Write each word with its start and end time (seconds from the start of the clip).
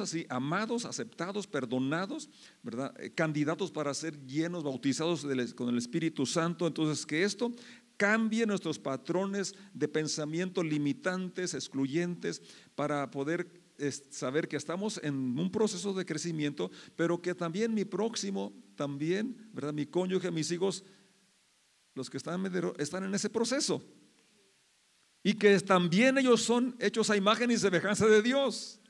así, 0.00 0.26
amados, 0.28 0.84
aceptados, 0.84 1.48
perdonados, 1.48 2.30
¿verdad? 2.62 2.94
Eh, 3.00 3.10
candidatos 3.10 3.72
para 3.72 3.92
ser 3.94 4.16
llenos, 4.26 4.62
bautizados 4.62 5.26
con 5.56 5.68
el 5.70 5.76
Espíritu 5.76 6.24
Santo. 6.24 6.68
Entonces, 6.68 7.04
que 7.04 7.24
esto 7.24 7.50
cambie 7.96 8.46
nuestros 8.46 8.78
patrones 8.78 9.56
de 9.74 9.88
pensamiento 9.88 10.62
limitantes, 10.62 11.52
excluyentes, 11.52 12.40
para 12.76 13.10
poder 13.10 13.50
saber 14.10 14.46
que 14.46 14.56
estamos 14.56 15.00
en 15.02 15.36
un 15.36 15.50
proceso 15.50 15.92
de 15.92 16.06
crecimiento, 16.06 16.70
pero 16.94 17.20
que 17.20 17.34
también 17.34 17.74
mi 17.74 17.84
próximo, 17.84 18.52
también, 18.76 19.50
¿verdad? 19.52 19.72
Mi 19.72 19.86
cónyuge, 19.86 20.30
mis 20.30 20.52
hijos, 20.52 20.84
los 21.96 22.08
que 22.08 22.18
están, 22.18 22.48
están 22.78 23.02
en 23.02 23.16
ese 23.16 23.30
proceso. 23.30 23.82
Y 25.24 25.34
que 25.34 25.58
también 25.58 26.18
ellos 26.18 26.40
son 26.42 26.76
hechos 26.78 27.10
a 27.10 27.16
imagen 27.16 27.50
y 27.50 27.56
semejanza 27.56 28.06
de 28.06 28.22
Dios. 28.22 28.80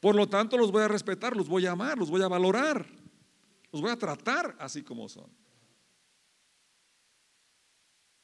Por 0.00 0.14
lo 0.14 0.28
tanto, 0.28 0.56
los 0.56 0.70
voy 0.70 0.82
a 0.82 0.88
respetar, 0.88 1.36
los 1.36 1.48
voy 1.48 1.66
a 1.66 1.72
amar, 1.72 1.98
los 1.98 2.10
voy 2.10 2.22
a 2.22 2.28
valorar, 2.28 2.86
los 3.72 3.82
voy 3.82 3.90
a 3.90 3.96
tratar 3.96 4.56
así 4.58 4.82
como 4.82 5.08
son. 5.08 5.30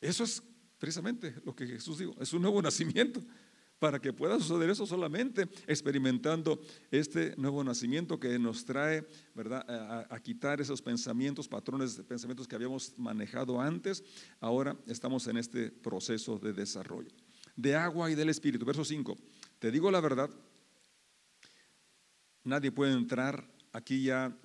Eso 0.00 0.23
es 0.23 0.42
precisamente 0.78 1.34
lo 1.45 1.56
que 1.56 1.66
Jesús 1.66 1.98
dijo, 1.98 2.14
es 2.20 2.33
un 2.33 2.42
nuevo 2.42 2.60
nacimiento. 2.62 3.20
Para 3.80 4.00
que 4.00 4.12
pueda 4.12 4.38
suceder 4.38 4.70
eso 4.70 4.87
solamente 4.87 5.42
experimentando 5.66 6.60
este 6.91 7.34
nuevo 7.37 7.62
nacimiento 7.62 8.19
que 8.19 8.38
nos 8.38 8.64
trae, 8.64 9.05
¿verdad? 9.34 9.69
A, 9.69 10.14
a, 10.14 10.20
quitar 10.20 10.61
esos 10.61 10.80
pensamientos, 10.80 11.48
patrones 11.48 11.97
de 11.97 12.05
pensamientos 12.05 12.47
que 12.47 12.55
habíamos 12.55 12.97
manejado 12.97 13.61
antes. 13.61 14.02
Ahora 14.41 14.77
estamos 14.86 15.27
en 15.27 15.36
este 15.36 15.70
proceso 15.70 16.38
de 16.38 16.52
desarrollo. 16.52 17.11
De 17.56 17.75
agua 17.75 18.11
y 18.11 18.14
del 18.14 18.30
Espíritu. 18.30 18.64
Verso 18.64 18.84
5. 18.84 19.19
Te 19.59 19.70
digo 19.70 19.91
la 19.91 20.00
verdad, 20.00 20.30
nadie 22.45 22.71
puede 22.71 22.93
entrar, 22.93 23.48
aquí 23.73 24.05
ya 24.05 24.37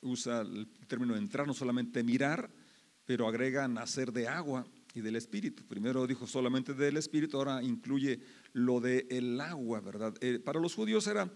usa 0.00 0.40
el 0.40 0.66
término 0.86 1.16
entrar, 1.16 1.46
no 1.46 1.54
solamente 1.54 2.02
mirar, 2.02 2.50
pero 3.04 3.28
agrega 3.28 3.68
nacer 3.68 4.12
de 4.12 4.28
agua 4.28 4.66
y 4.94 5.00
del 5.00 5.16
Espíritu. 5.16 5.64
Primero 5.66 6.06
dijo 6.06 6.26
solamente 6.26 6.74
del 6.74 6.96
Espíritu, 6.96 7.36
ahora 7.36 7.62
incluye 7.62 8.20
lo 8.52 8.80
del 8.80 9.06
el 9.10 9.40
agua, 9.40 9.80
¿verdad? 9.80 10.14
Eh, 10.20 10.38
para 10.38 10.60
los 10.60 10.74
judíos 10.74 11.06
eran 11.06 11.32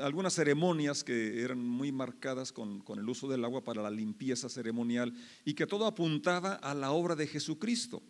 algunas 0.00 0.34
ceremonias 0.34 1.02
que 1.02 1.42
eran 1.42 1.58
muy 1.58 1.92
marcadas 1.92 2.52
con, 2.52 2.80
con, 2.80 2.98
el 2.98 3.08
uso 3.08 3.28
del 3.28 3.44
agua 3.44 3.64
para 3.64 3.82
la 3.82 3.90
limpieza 3.90 4.48
ceremonial 4.48 5.14
y 5.44 5.54
que 5.54 5.66
todo 5.66 5.86
apuntaba 5.86 6.54
a 6.54 6.74
la 6.74 6.92
obra 6.92 7.16
de 7.16 7.26
Jesucristo. 7.26 8.02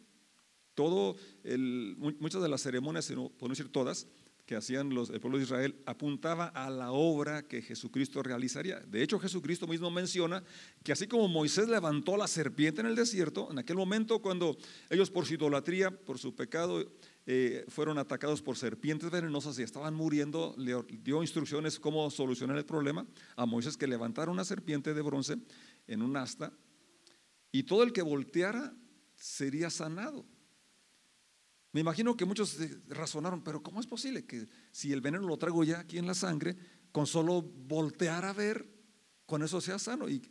Todo 0.74 1.16
el, 1.44 1.96
muchas 2.18 2.42
de 2.42 2.48
las 2.48 2.62
ceremonias, 2.62 3.12
por 3.38 3.42
no 3.42 3.48
decir 3.50 3.70
todas, 3.70 4.08
que 4.52 4.56
hacían 4.58 4.90
los, 4.90 5.08
el 5.08 5.18
pueblo 5.18 5.38
de 5.38 5.44
Israel 5.44 5.74
apuntaba 5.86 6.48
a 6.48 6.68
la 6.68 6.92
obra 6.92 7.48
que 7.48 7.62
Jesucristo 7.62 8.22
realizaría. 8.22 8.80
De 8.80 9.02
hecho, 9.02 9.18
Jesucristo 9.18 9.66
mismo 9.66 9.90
menciona 9.90 10.44
que 10.84 10.92
así 10.92 11.06
como 11.06 11.26
Moisés 11.26 11.70
levantó 11.70 12.18
la 12.18 12.28
serpiente 12.28 12.82
en 12.82 12.86
el 12.88 12.94
desierto, 12.94 13.48
en 13.50 13.58
aquel 13.58 13.76
momento 13.76 14.20
cuando 14.20 14.58
ellos 14.90 15.08
por 15.08 15.24
su 15.24 15.32
idolatría, 15.32 15.90
por 15.90 16.18
su 16.18 16.36
pecado, 16.36 16.84
eh, 17.24 17.64
fueron 17.68 17.96
atacados 17.96 18.42
por 18.42 18.58
serpientes 18.58 19.10
venenosas 19.10 19.58
y 19.58 19.62
estaban 19.62 19.94
muriendo, 19.94 20.54
le 20.58 20.74
dio 21.02 21.22
instrucciones 21.22 21.80
cómo 21.80 22.10
solucionar 22.10 22.58
el 22.58 22.66
problema 22.66 23.06
a 23.36 23.46
Moisés 23.46 23.78
que 23.78 23.86
levantara 23.86 24.30
una 24.30 24.44
serpiente 24.44 24.92
de 24.92 25.00
bronce 25.00 25.38
en 25.86 26.02
un 26.02 26.14
asta 26.14 26.52
y 27.52 27.62
todo 27.62 27.84
el 27.84 27.94
que 27.94 28.02
volteara 28.02 28.74
sería 29.16 29.70
sanado. 29.70 30.26
Me 31.72 31.80
imagino 31.80 32.16
que 32.16 32.26
muchos 32.26 32.58
razonaron, 32.88 33.42
pero 33.42 33.62
¿cómo 33.62 33.80
es 33.80 33.86
posible 33.86 34.26
que 34.26 34.46
si 34.70 34.92
el 34.92 35.00
veneno 35.00 35.26
lo 35.26 35.38
traigo 35.38 35.64
ya 35.64 35.80
aquí 35.80 35.98
en 35.98 36.06
la 36.06 36.14
sangre, 36.14 36.54
con 36.92 37.06
solo 37.06 37.40
voltear 37.42 38.26
a 38.26 38.34
ver, 38.34 38.68
con 39.24 39.42
eso 39.42 39.60
sea 39.60 39.78
sano? 39.78 40.08
Y 40.08 40.22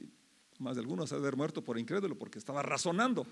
más 0.59 0.75
de 0.75 0.81
algunos 0.81 1.11
ha 1.11 1.15
de 1.15 1.21
haber 1.21 1.35
muerto 1.35 1.63
por 1.63 1.79
incrédulo 1.79 2.17
porque 2.17 2.37
estaba 2.37 2.61
razonando. 2.61 3.25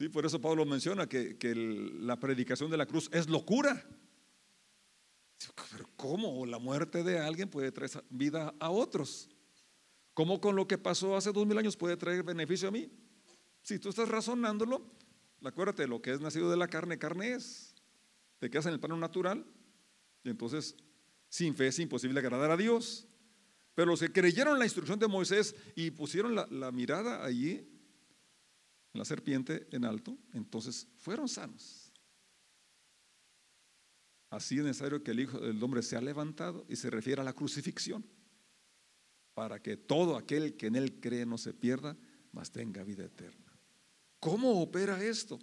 Sí, 0.00 0.08
por 0.08 0.26
eso 0.26 0.40
Pablo 0.40 0.66
menciona 0.66 1.08
que, 1.08 1.38
que 1.38 1.54
la 1.54 2.18
predicación 2.18 2.70
de 2.70 2.76
la 2.76 2.86
cruz 2.86 3.08
es 3.12 3.28
locura. 3.28 3.86
Pero 5.70 5.88
¿cómo 5.96 6.44
la 6.44 6.58
muerte 6.58 7.04
de 7.04 7.18
alguien 7.18 7.48
puede 7.48 7.70
traer 7.70 8.04
vida 8.10 8.52
a 8.58 8.70
otros? 8.70 9.28
¿Cómo 10.12 10.40
con 10.40 10.56
lo 10.56 10.66
que 10.66 10.76
pasó 10.76 11.16
hace 11.16 11.30
dos 11.30 11.46
mil 11.46 11.58
años 11.58 11.76
puede 11.76 11.96
traer 11.96 12.22
beneficio 12.22 12.68
a 12.68 12.72
mí? 12.72 12.90
Si 13.62 13.78
tú 13.78 13.90
estás 13.90 14.08
razonándolo, 14.08 14.90
Acuérdate, 15.42 15.86
lo 15.86 16.02
que 16.02 16.12
es 16.12 16.20
nacido 16.20 16.50
de 16.50 16.56
la 16.56 16.68
carne, 16.68 16.98
carne 16.98 17.34
es. 17.34 17.74
Te 18.38 18.50
quedas 18.50 18.66
en 18.66 18.72
el 18.72 18.80
plano 18.80 18.96
natural 18.96 19.46
y 20.24 20.30
entonces 20.30 20.76
sin 21.28 21.54
fe 21.54 21.68
es 21.68 21.78
imposible 21.78 22.18
agradar 22.20 22.50
a 22.50 22.56
Dios. 22.56 23.06
Pero 23.74 23.90
los 23.90 24.00
que 24.00 24.10
creyeron 24.10 24.58
la 24.58 24.64
instrucción 24.64 24.98
de 24.98 25.06
Moisés 25.06 25.54
y 25.74 25.90
pusieron 25.90 26.34
la, 26.34 26.72
mirada 26.72 27.24
allí, 27.24 27.50
en 28.94 28.98
la 28.98 29.04
serpiente 29.04 29.68
en 29.70 29.84
alto, 29.84 30.16
entonces 30.32 30.88
fueron 30.96 31.28
sanos. 31.28 31.92
Así 34.30 34.58
es 34.58 34.64
necesario 34.64 35.02
que 35.02 35.10
el 35.10 35.20
Hijo 35.20 35.38
del 35.38 35.62
Hombre 35.62 35.82
sea 35.82 36.00
levantado 36.00 36.64
y 36.68 36.76
se 36.76 36.88
refiere 36.88 37.20
a 37.20 37.24
la 37.24 37.34
crucifixión, 37.34 38.04
para 39.34 39.62
que 39.62 39.76
todo 39.76 40.16
aquel 40.16 40.56
que 40.56 40.68
en 40.68 40.76
Él 40.76 40.98
cree 40.98 41.26
no 41.26 41.36
se 41.36 41.52
pierda, 41.52 41.96
mas 42.32 42.50
tenga 42.50 42.82
vida 42.82 43.04
eterna. 43.04 43.45
¿Cómo 44.20 44.60
opera 44.60 45.02
esto? 45.02 45.38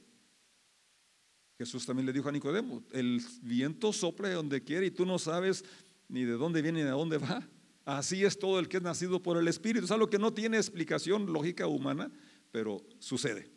Jesús 1.58 1.86
también 1.86 2.06
le 2.06 2.14
dijo 2.14 2.30
a 2.30 2.32
Nicodemo, 2.32 2.84
el 2.92 3.22
viento 3.42 3.94
sopla 3.94 4.28
de 4.28 4.36
donde 4.36 4.64
quiere 4.64 4.88
y 4.88 4.92
tú 4.92 5.06
no 5.06 5.20
sabes 5.20 5.64
ni 6.08 6.26
de 6.26 6.34
dónde 6.34 6.62
viene 6.62 6.80
ni 6.80 6.86
de 6.86 6.92
dónde 6.92 7.18
va. 7.18 7.48
Así 7.86 8.24
es 8.24 8.40
todo 8.40 8.60
el 8.60 8.68
que 8.68 8.78
es 8.78 8.84
nacido 8.84 9.22
por 9.22 9.38
el 9.38 9.48
Espíritu. 9.48 9.86
Es 9.86 9.92
algo 9.92 10.10
que 10.10 10.20
no 10.20 10.34
tiene 10.34 10.58
explicación 10.58 11.32
lógica 11.32 11.68
humana, 11.68 12.12
pero 12.52 12.82
sucede. 13.00 13.50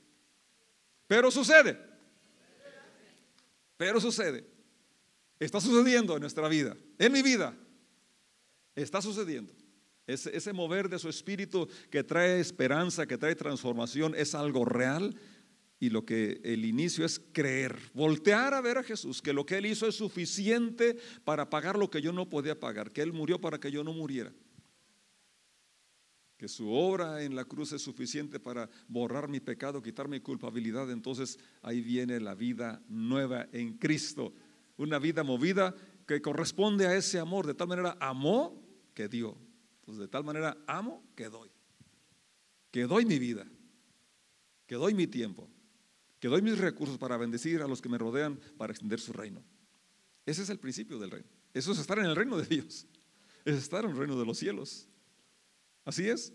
Pero 1.06 1.30
sucede. 1.30 1.78
Pero 3.76 4.00
sucede. 4.00 4.46
Está 5.38 5.60
sucediendo 5.60 6.14
en 6.14 6.20
nuestra 6.20 6.48
vida, 6.48 6.76
en 6.98 7.12
mi 7.12 7.22
vida. 7.22 7.56
Está 8.74 9.00
sucediendo. 9.02 9.52
Ese, 10.06 10.52
mover 10.52 10.88
de 10.88 11.00
su 11.00 11.08
espíritu 11.08 11.68
que 11.90 12.04
trae 12.04 12.38
esperanza, 12.38 13.06
que 13.06 13.18
trae 13.18 13.34
transformación, 13.34 14.14
es 14.14 14.34
algo 14.34 14.64
real. 14.64 15.18
Y 15.80 15.90
lo 15.90 16.06
que 16.06 16.40
el 16.44 16.64
inicio 16.64 17.04
es 17.04 17.20
creer, 17.32 17.76
voltear 17.92 18.54
a 18.54 18.62
ver 18.62 18.78
a 18.78 18.82
Jesús, 18.82 19.20
que 19.20 19.34
lo 19.34 19.44
que 19.44 19.58
Él 19.58 19.66
hizo 19.66 19.86
es 19.86 19.96
suficiente 19.96 20.96
para 21.24 21.50
pagar 21.50 21.76
lo 21.76 21.90
que 21.90 22.00
yo 22.00 22.12
no 22.12 22.30
podía 22.30 22.58
pagar, 22.58 22.92
que 22.92 23.02
Él 23.02 23.12
murió 23.12 23.40
para 23.40 23.60
que 23.60 23.70
yo 23.70 23.84
no 23.84 23.92
muriera, 23.92 24.32
que 26.38 26.48
su 26.48 26.70
obra 26.70 27.22
en 27.22 27.34
la 27.34 27.44
cruz 27.44 27.72
es 27.72 27.82
suficiente 27.82 28.40
para 28.40 28.70
borrar 28.88 29.28
mi 29.28 29.40
pecado, 29.40 29.82
quitar 29.82 30.08
mi 30.08 30.20
culpabilidad. 30.20 30.90
Entonces 30.90 31.38
ahí 31.60 31.82
viene 31.82 32.20
la 32.20 32.34
vida 32.34 32.82
nueva 32.88 33.46
en 33.52 33.76
Cristo, 33.76 34.32
una 34.78 34.98
vida 34.98 35.24
movida 35.24 35.74
que 36.06 36.22
corresponde 36.22 36.86
a 36.86 36.96
ese 36.96 37.18
amor. 37.18 37.46
De 37.46 37.54
tal 37.54 37.68
manera 37.68 37.98
amó 38.00 38.62
que 38.94 39.08
dio. 39.08 39.45
Pues 39.86 39.98
de 39.98 40.08
tal 40.08 40.24
manera 40.24 40.58
amo 40.66 41.02
que 41.14 41.30
doy. 41.30 41.48
Que 42.70 42.82
doy 42.82 43.06
mi 43.06 43.18
vida. 43.18 43.46
Que 44.66 44.74
doy 44.74 44.92
mi 44.92 45.06
tiempo. 45.06 45.48
Que 46.20 46.28
doy 46.28 46.42
mis 46.42 46.58
recursos 46.58 46.98
para 46.98 47.16
bendecir 47.16 47.62
a 47.62 47.68
los 47.68 47.80
que 47.80 47.88
me 47.88 47.96
rodean 47.96 48.38
para 48.58 48.72
extender 48.72 49.00
su 49.00 49.12
reino. 49.12 49.42
Ese 50.26 50.42
es 50.42 50.50
el 50.50 50.58
principio 50.58 50.98
del 50.98 51.12
reino. 51.12 51.28
Eso 51.54 51.72
es 51.72 51.78
estar 51.78 51.98
en 51.98 52.06
el 52.06 52.16
reino 52.16 52.36
de 52.36 52.46
Dios. 52.46 52.86
Es 53.44 53.54
estar 53.54 53.84
en 53.84 53.92
el 53.92 53.96
reino 53.96 54.18
de 54.18 54.26
los 54.26 54.38
cielos. 54.38 54.88
Así 55.84 56.08
es. 56.08 56.32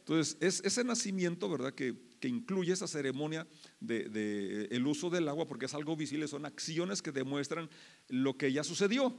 Entonces, 0.00 0.36
es 0.40 0.60
ese 0.64 0.82
nacimiento, 0.82 1.48
¿verdad? 1.48 1.72
Que, 1.72 2.08
incluye 2.22 2.72
esa 2.72 2.88
ceremonia 2.88 3.46
del 3.78 4.12
de, 4.12 4.82
uso 4.84 5.08
del 5.08 5.28
agua, 5.28 5.46
porque 5.46 5.66
es 5.66 5.74
algo 5.74 5.94
visible, 5.94 6.26
son 6.26 6.46
acciones 6.46 7.00
que 7.00 7.12
demuestran 7.12 7.70
lo 8.08 8.36
que 8.36 8.52
ya 8.52 8.64
sucedió. 8.64 9.16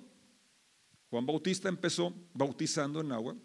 Juan 1.10 1.26
Bautista 1.26 1.70
empezó 1.70 2.14
bautizando 2.34 3.00
en 3.00 3.14
agua, 3.14 3.38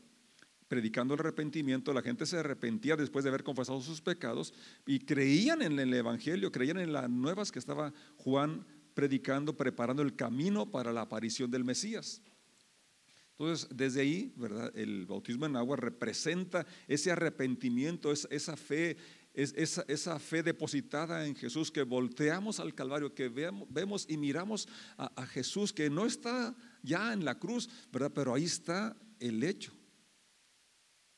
predicando 0.68 1.14
el 1.14 1.20
arrepentimiento, 1.20 1.92
la 1.92 2.02
gente 2.02 2.26
se 2.26 2.38
arrepentía 2.38 2.96
después 2.96 3.22
de 3.24 3.28
haber 3.28 3.44
confesado 3.44 3.80
sus 3.80 4.00
pecados 4.00 4.54
y 4.86 5.00
creían 5.00 5.62
en 5.62 5.78
el 5.78 5.92
Evangelio, 5.92 6.50
creían 6.50 6.78
en 6.78 6.92
las 6.92 7.08
nuevas 7.08 7.52
que 7.52 7.58
estaba 7.58 7.92
Juan 8.16 8.66
predicando, 8.94 9.56
preparando 9.56 10.02
el 10.02 10.16
camino 10.16 10.70
para 10.70 10.92
la 10.92 11.02
aparición 11.02 11.50
del 11.50 11.64
Mesías. 11.64 12.22
Entonces, 13.32 13.68
desde 13.74 14.00
ahí, 14.00 14.32
¿verdad? 14.36 14.72
El 14.76 15.06
bautismo 15.06 15.46
en 15.46 15.56
agua 15.56 15.76
representa 15.76 16.64
ese 16.86 17.10
arrepentimiento, 17.10 18.12
esa 18.12 18.56
fe, 18.56 18.96
esa, 19.34 20.18
fe 20.20 20.44
depositada 20.44 21.26
en 21.26 21.34
Jesús, 21.34 21.72
que 21.72 21.82
volteamos 21.82 22.60
al 22.60 22.74
Calvario, 22.74 23.12
que 23.12 23.28
vemos 23.28 24.06
y 24.08 24.16
miramos 24.16 24.68
a, 24.96 25.10
a 25.20 25.26
Jesús, 25.26 25.72
que 25.72 25.90
no 25.90 26.06
está 26.06 26.54
ya 26.84 27.12
en 27.12 27.24
la 27.24 27.40
cruz, 27.40 27.68
¿verdad? 27.92 28.12
Pero 28.14 28.34
ahí 28.34 28.44
está 28.44 28.96
el 29.18 29.42
hecho 29.42 29.72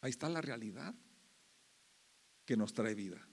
Ahí 0.06 0.10
está 0.10 0.28
la 0.28 0.40
realidad 0.40 0.94
que 2.44 2.56
nos 2.56 2.72
trae 2.72 2.94
vida. 2.94 3.26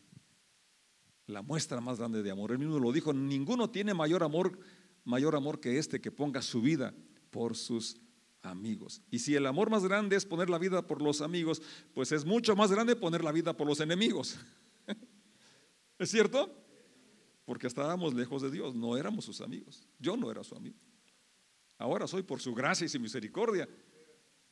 La 1.27 1.43
muestra 1.43 1.79
más 1.81 1.99
grande 1.99 2.23
de 2.23 2.31
amor. 2.31 2.51
Él 2.51 2.57
mismo 2.57 2.79
lo 2.79 2.91
dijo, 2.91 3.13
ninguno 3.13 3.69
tiene 3.69 3.93
mayor 3.93 4.23
amor, 4.23 4.57
mayor 5.03 5.35
amor 5.35 5.59
que 5.59 5.77
este 5.77 6.01
que 6.01 6.09
ponga 6.09 6.41
su 6.41 6.63
vida 6.63 6.95
por 7.29 7.55
sus 7.55 8.01
amigos. 8.41 9.03
Y 9.11 9.19
si 9.19 9.35
el 9.35 9.45
amor 9.45 9.69
más 9.69 9.83
grande 9.83 10.15
es 10.15 10.25
poner 10.25 10.49
la 10.49 10.57
vida 10.57 10.87
por 10.87 10.99
los 10.99 11.21
amigos, 11.21 11.61
pues 11.93 12.11
es 12.11 12.25
mucho 12.25 12.55
más 12.55 12.71
grande 12.71 12.95
poner 12.95 13.23
la 13.23 13.31
vida 13.31 13.55
por 13.55 13.67
los 13.67 13.79
enemigos. 13.79 14.39
¿Es 15.99 16.09
cierto? 16.09 16.59
Porque 17.45 17.67
estábamos 17.67 18.15
lejos 18.15 18.41
de 18.41 18.49
Dios, 18.49 18.73
no 18.73 18.97
éramos 18.97 19.25
sus 19.25 19.41
amigos. 19.41 19.87
Yo 19.99 20.17
no 20.17 20.31
era 20.31 20.43
su 20.43 20.55
amigo. 20.55 20.79
Ahora 21.77 22.07
soy 22.07 22.23
por 22.23 22.41
su 22.41 22.55
gracia 22.55 22.85
y 22.85 22.89
su 22.89 22.99
misericordia. 22.99 23.69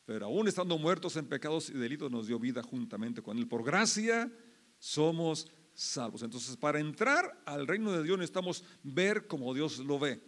Pero 0.06 0.26
aún 0.26 0.48
estando 0.48 0.78
muertos 0.78 1.16
en 1.16 1.28
pecados 1.28 1.70
y 1.70 1.74
delitos, 1.74 2.12
nos 2.12 2.28
dio 2.28 2.40
vida 2.40 2.64
juntamente 2.64 3.22
con 3.22 3.38
Él. 3.38 3.48
Por 3.48 3.64
gracia 3.64 4.32
somos 4.80 5.48
salvos. 5.74 6.24
Entonces, 6.24 6.58
para 6.58 6.80
entrar 6.80 7.42
al 7.46 7.68
reino 7.68 7.92
de 7.92 8.04
Dios 8.04 8.18
necesitamos 8.18 8.64
ver 8.84 9.28
como 9.28 9.54
Dios 9.54 9.80
lo 9.80 10.00
ve. 10.00 10.22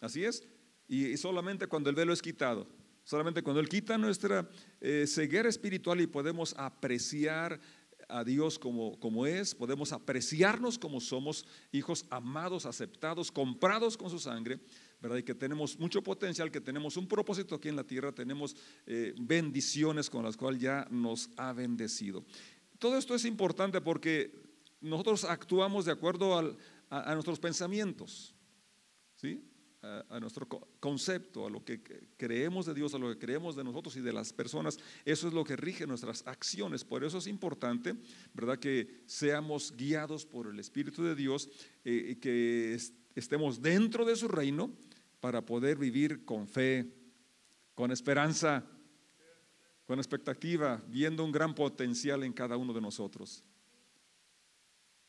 Así 0.00 0.24
es. 0.24 0.46
Y 0.88 1.16
solamente 1.16 1.66
cuando 1.66 1.90
el 1.90 1.96
velo 1.96 2.12
es 2.12 2.22
quitado, 2.22 2.68
solamente 3.04 3.42
cuando 3.42 3.60
Él 3.60 3.68
quita 3.68 3.98
nuestra 3.98 4.48
eh, 4.80 5.04
ceguera 5.06 5.48
espiritual 5.48 6.00
y 6.00 6.06
podemos 6.06 6.54
apreciar 6.56 7.60
a 8.08 8.22
Dios 8.22 8.58
como, 8.58 8.98
como 9.00 9.26
es, 9.26 9.54
podemos 9.54 9.92
apreciarnos 9.92 10.78
como 10.78 11.00
somos 11.00 11.44
hijos 11.72 12.06
amados, 12.10 12.66
aceptados, 12.66 13.32
comprados 13.32 13.96
con 13.96 14.10
su 14.10 14.18
sangre, 14.18 14.60
¿verdad? 15.00 15.18
Y 15.18 15.22
que 15.22 15.34
tenemos 15.34 15.78
mucho 15.78 16.02
potencial, 16.02 16.50
que 16.50 16.60
tenemos 16.60 16.96
un 16.96 17.06
propósito 17.06 17.54
aquí 17.54 17.68
en 17.68 17.76
la 17.76 17.84
tierra, 17.84 18.12
tenemos 18.12 18.56
eh, 18.86 19.14
bendiciones 19.18 20.08
con 20.08 20.24
las 20.24 20.36
cuales 20.36 20.60
ya 20.60 20.86
nos 20.90 21.30
ha 21.36 21.52
bendecido. 21.52 22.24
Todo 22.78 22.98
esto 22.98 23.14
es 23.14 23.24
importante 23.24 23.80
porque 23.80 24.32
nosotros 24.80 25.24
actuamos 25.24 25.84
de 25.84 25.92
acuerdo 25.92 26.38
a, 26.38 27.14
nuestros 27.14 27.40
pensamientos, 27.40 28.34
¿sí? 29.16 29.42
A, 29.82 30.18
nuestro 30.18 30.48
concepto, 30.80 31.46
a 31.46 31.50
lo 31.50 31.64
que 31.64 31.80
creemos 32.16 32.66
de 32.66 32.74
Dios, 32.74 32.94
a 32.94 32.98
lo 32.98 33.08
que 33.08 33.18
creemos 33.18 33.54
de 33.54 33.64
nosotros 33.64 33.96
y 33.96 34.00
de 34.00 34.12
las 34.12 34.32
personas. 34.32 34.78
Eso 35.04 35.28
es 35.28 35.34
lo 35.34 35.44
que 35.44 35.56
rige 35.56 35.86
nuestras 35.86 36.26
acciones. 36.26 36.84
Por 36.84 37.04
eso 37.04 37.18
es 37.18 37.26
importante, 37.26 37.94
¿verdad? 38.34 38.58
Que 38.58 39.02
seamos 39.06 39.74
guiados 39.76 40.26
por 40.26 40.48
el 40.48 40.58
Espíritu 40.58 41.04
de 41.04 41.14
Dios 41.14 41.48
eh, 41.84 42.18
que 42.20 42.74
estemos 43.16 43.60
dentro 43.60 44.04
de 44.04 44.14
su 44.14 44.28
reino 44.28 44.70
para 45.20 45.44
poder 45.44 45.78
vivir 45.78 46.24
con 46.24 46.46
fe, 46.46 46.92
con 47.74 47.90
esperanza, 47.90 48.64
con 49.86 49.98
expectativa, 49.98 50.82
viendo 50.88 51.24
un 51.24 51.32
gran 51.32 51.54
potencial 51.54 52.22
en 52.22 52.32
cada 52.32 52.56
uno 52.56 52.72
de 52.72 52.80
nosotros. 52.80 53.42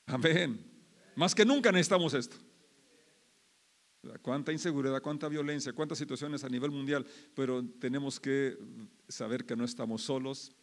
Amén. 0.06 0.60
Más 1.16 1.36
que 1.36 1.46
nunca 1.46 1.72
necesitamos 1.72 2.14
esto. 2.14 2.38
Cuánta 4.22 4.54
inseguridad, 4.54 5.02
cuánta 5.02 5.28
violencia, 5.28 5.74
cuántas 5.74 5.98
situaciones 5.98 6.44
a 6.44 6.50
nivel 6.50 6.72
mundial, 6.72 7.06
pero 7.34 7.64
tenemos 7.80 8.20
que 8.20 8.58
saber 9.10 9.46
que 9.46 9.56
no 9.56 9.66
estamos 9.66 10.04
solos, 10.04 10.56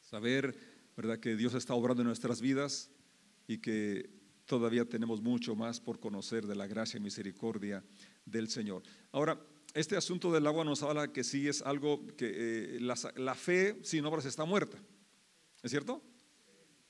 saber, 0.00 0.56
¿verdad?, 0.96 1.18
que 1.18 1.34
Dios 1.34 1.54
está 1.54 1.74
obrando 1.74 2.02
en 2.02 2.06
nuestras 2.06 2.40
vidas 2.40 2.90
y 3.48 3.58
que 3.58 4.15
todavía 4.46 4.84
tenemos 4.84 5.20
mucho 5.20 5.54
más 5.54 5.80
por 5.80 6.00
conocer 6.00 6.46
de 6.46 6.54
la 6.54 6.66
gracia 6.66 6.98
y 6.98 7.02
misericordia 7.02 7.84
del 8.24 8.48
Señor. 8.48 8.82
Ahora, 9.12 9.38
este 9.74 9.96
asunto 9.96 10.32
del 10.32 10.46
agua 10.46 10.64
nos 10.64 10.82
habla 10.82 11.12
que 11.12 11.22
sí 11.22 11.48
es 11.48 11.60
algo 11.60 12.06
que 12.16 12.76
eh, 12.76 12.80
la, 12.80 13.34
fe 13.34 13.78
sin 13.82 14.06
obras 14.06 14.24
está 14.24 14.44
muerta. 14.44 14.78
¿Es 15.62 15.70
cierto? 15.70 16.02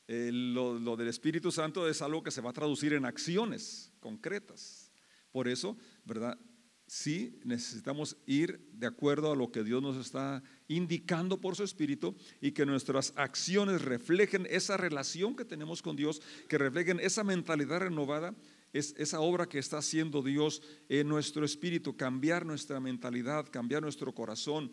Eh, 0.06 0.30
lo, 0.32 0.96
del 0.96 1.08
Espíritu 1.08 1.50
Santo 1.50 1.88
es 1.88 2.00
algo 2.00 2.22
que 2.22 2.30
se 2.30 2.40
va 2.40 2.50
a 2.50 2.52
traducir 2.52 2.92
en 2.92 3.04
acciones 3.04 3.92
concretas. 3.98 4.92
Por 5.32 5.48
eso, 5.48 5.76
¿verdad? 6.04 6.38
Sí 6.86 7.40
necesitamos 7.42 8.16
ir 8.26 8.60
de 8.72 8.86
acuerdo 8.86 9.32
a 9.32 9.36
lo 9.36 9.50
que 9.50 9.64
Dios 9.64 9.82
nos 9.82 9.96
está 9.96 10.42
indicando 10.68 11.40
por 11.40 11.56
su 11.56 11.64
Espíritu 11.64 12.14
y 12.40 12.52
que 12.52 12.64
nuestras 12.64 13.12
acciones 13.16 13.82
reflejen 13.82 14.46
esa 14.48 14.76
relación 14.76 15.34
que 15.34 15.44
tenemos 15.44 15.82
con 15.82 15.96
Dios, 15.96 16.22
que 16.48 16.58
reflejen 16.58 17.00
esa 17.00 17.24
mentalidad 17.24 17.80
renovada, 17.80 18.36
es 18.72 18.94
esa 18.98 19.20
obra 19.20 19.46
que 19.46 19.58
está 19.58 19.78
haciendo 19.78 20.22
Dios 20.22 20.62
en 20.88 21.08
nuestro 21.08 21.44
espíritu, 21.44 21.96
cambiar 21.96 22.46
nuestra 22.46 22.78
mentalidad, 22.78 23.48
cambiar 23.50 23.82
nuestro 23.82 24.14
corazón, 24.14 24.70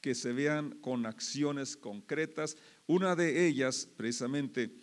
que 0.00 0.14
se 0.16 0.32
vean 0.32 0.72
con 0.80 1.06
acciones 1.06 1.76
concretas. 1.76 2.56
Una 2.86 3.14
de 3.14 3.46
ellas, 3.46 3.88
precisamente, 3.96 4.74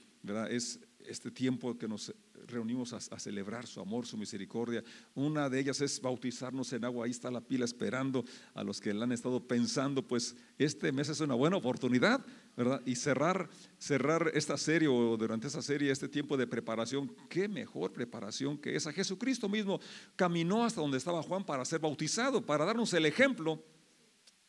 es 0.49 0.79
este 0.99 1.29
tiempo 1.29 1.77
que 1.77 1.87
nos 1.87 2.13
reunimos 2.49 2.93
a, 2.93 3.19
celebrar 3.19 3.67
su 3.67 3.79
amor, 3.79 4.05
su 4.05 4.17
misericordia. 4.17 4.83
Una 5.15 5.49
de 5.49 5.59
ellas 5.59 5.81
es 5.81 6.01
bautizarnos 6.01 6.73
en 6.73 6.85
agua. 6.85 7.05
Ahí 7.05 7.11
está 7.11 7.31
la 7.31 7.41
pila 7.41 7.65
esperando 7.65 8.25
a 8.53 8.63
los 8.63 8.81
que 8.81 8.93
la 8.93 9.05
han 9.05 9.11
estado 9.11 9.47
pensando. 9.47 10.07
Pues 10.07 10.35
este 10.57 10.91
mes 10.91 11.09
es 11.09 11.19
una 11.19 11.35
buena 11.35 11.57
oportunidad, 11.57 12.25
¿verdad? 12.57 12.81
Y 12.85 12.95
cerrar, 12.95 13.49
cerrar 13.77 14.31
esta 14.33 14.57
serie 14.57 14.87
o 14.87 15.15
durante 15.17 15.47
esta 15.47 15.61
serie, 15.61 15.91
este 15.91 16.09
tiempo 16.09 16.37
de 16.37 16.47
preparación. 16.47 17.15
Qué 17.29 17.47
mejor 17.47 17.93
preparación 17.93 18.57
que 18.57 18.75
esa. 18.75 18.91
Jesucristo 18.91 19.47
mismo 19.47 19.79
caminó 20.15 20.65
hasta 20.65 20.81
donde 20.81 20.97
estaba 20.97 21.23
Juan 21.23 21.45
para 21.45 21.63
ser 21.65 21.79
bautizado, 21.79 22.45
para 22.45 22.65
darnos 22.65 22.93
el 22.93 23.05
ejemplo 23.05 23.63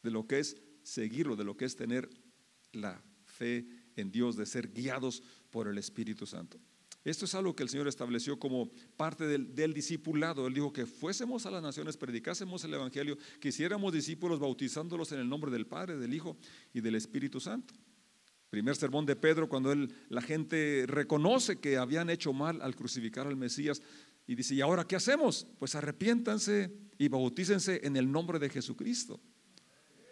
de 0.03 0.11
lo 0.11 0.27
que 0.27 0.39
es 0.39 0.57
seguirlo, 0.83 1.37
de 1.37 1.45
lo 1.45 1.57
que 1.57 1.67
es 1.67 1.77
tener 1.77 2.09
la 2.73 3.03
fe 3.25 3.67
en 3.97 4.11
Dios, 4.11 4.37
de 4.37 4.47
ser 4.47 4.69
guiados 4.69 5.23
por 5.51 5.69
el 5.69 5.79
Espíritu 5.79 6.27
Santo. 6.27 6.59
Esto 7.03 7.25
es 7.25 7.35
algo 7.35 7.57
que 7.57 7.63
el 7.63 7.71
Señor 7.71 7.89
estableció 7.89 8.39
como 8.39 8.71
parte 8.97 9.27
del, 9.27 9.73
discipulado. 9.73 10.47
Él 10.47 10.55
dijo 10.55 10.73
que 10.73 10.85
fuésemos 10.85 11.47
a 11.47 11.51
las 11.51 11.63
naciones, 11.63 11.97
predicásemos 11.97 12.63
el 12.65 12.75
Evangelio, 12.75 13.17
que 13.41 13.49
hiciéramos 13.49 13.93
discípulos 13.93 14.39
bautizándolos 14.39 15.11
en 15.13 15.21
el 15.21 15.29
nombre 15.29 15.51
del 15.51 15.67
Padre, 15.67 15.97
del 15.97 16.13
Hijo 16.13 16.37
y 16.75 16.81
del 16.81 16.97
Espíritu 16.97 17.41
Santo. 17.41 17.75
Primer 18.51 18.77
sermón 18.77 19.07
de 19.07 19.17
Pedro, 19.17 19.49
cuando 19.49 19.73
él, 19.73 19.95
la 20.09 20.21
gente 20.21 20.85
reconoce 20.87 21.59
que 21.59 21.79
habían 21.79 22.11
hecho 22.11 22.33
mal 22.33 22.61
al 22.61 22.77
crucificar 22.77 23.27
al 23.27 23.37
Mesías 23.37 23.81
y 24.27 24.35
dice, 24.35 24.55
¿y 24.55 24.61
ahora 24.61 24.85
qué 24.85 24.97
hacemos? 24.97 25.47
Pues 25.59 25.75
arrepiéntanse 25.75 26.71
y 26.99 27.09
bautícense 27.09 27.81
en 27.85 27.97
el 27.97 28.11
nombre 28.11 28.39
de 28.39 28.51
Jesucristo 28.51 29.21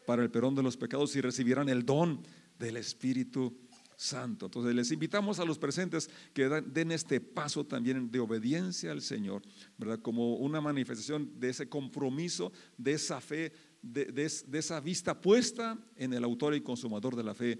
para 0.06 0.22
el 0.22 0.30
perdón 0.30 0.54
de 0.54 0.62
los 0.62 0.78
pecados 0.78 1.14
y 1.16 1.20
recibirán 1.20 1.68
el 1.68 1.84
don 1.84 2.22
del 2.58 2.78
Espíritu 2.78 3.67
Santo. 3.98 4.46
Entonces 4.46 4.76
les 4.76 4.92
invitamos 4.92 5.40
a 5.40 5.44
los 5.44 5.58
presentes 5.58 6.08
que 6.32 6.48
den 6.48 6.92
este 6.92 7.20
paso 7.20 7.66
también 7.66 8.12
de 8.12 8.20
obediencia 8.20 8.92
al 8.92 9.02
Señor, 9.02 9.42
¿verdad? 9.76 9.98
Como 9.98 10.36
una 10.36 10.60
manifestación 10.60 11.32
de 11.40 11.48
ese 11.50 11.68
compromiso, 11.68 12.52
de 12.76 12.92
esa 12.92 13.20
fe, 13.20 13.52
de, 13.82 14.04
de 14.06 14.58
esa 14.58 14.78
vista 14.78 15.20
puesta 15.20 15.76
en 15.96 16.12
el 16.12 16.22
autor 16.22 16.54
y 16.54 16.60
consumador 16.60 17.16
de 17.16 17.24
la 17.24 17.34
fe, 17.34 17.58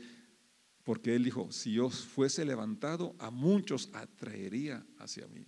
porque 0.84 1.16
Él 1.16 1.24
dijo, 1.24 1.50
si 1.50 1.72
yo 1.72 1.90
fuese 1.90 2.44
levantado, 2.44 3.16
a 3.18 3.32
muchos 3.32 3.90
atraería 3.92 4.86
hacia 4.98 5.26
mí. 5.26 5.44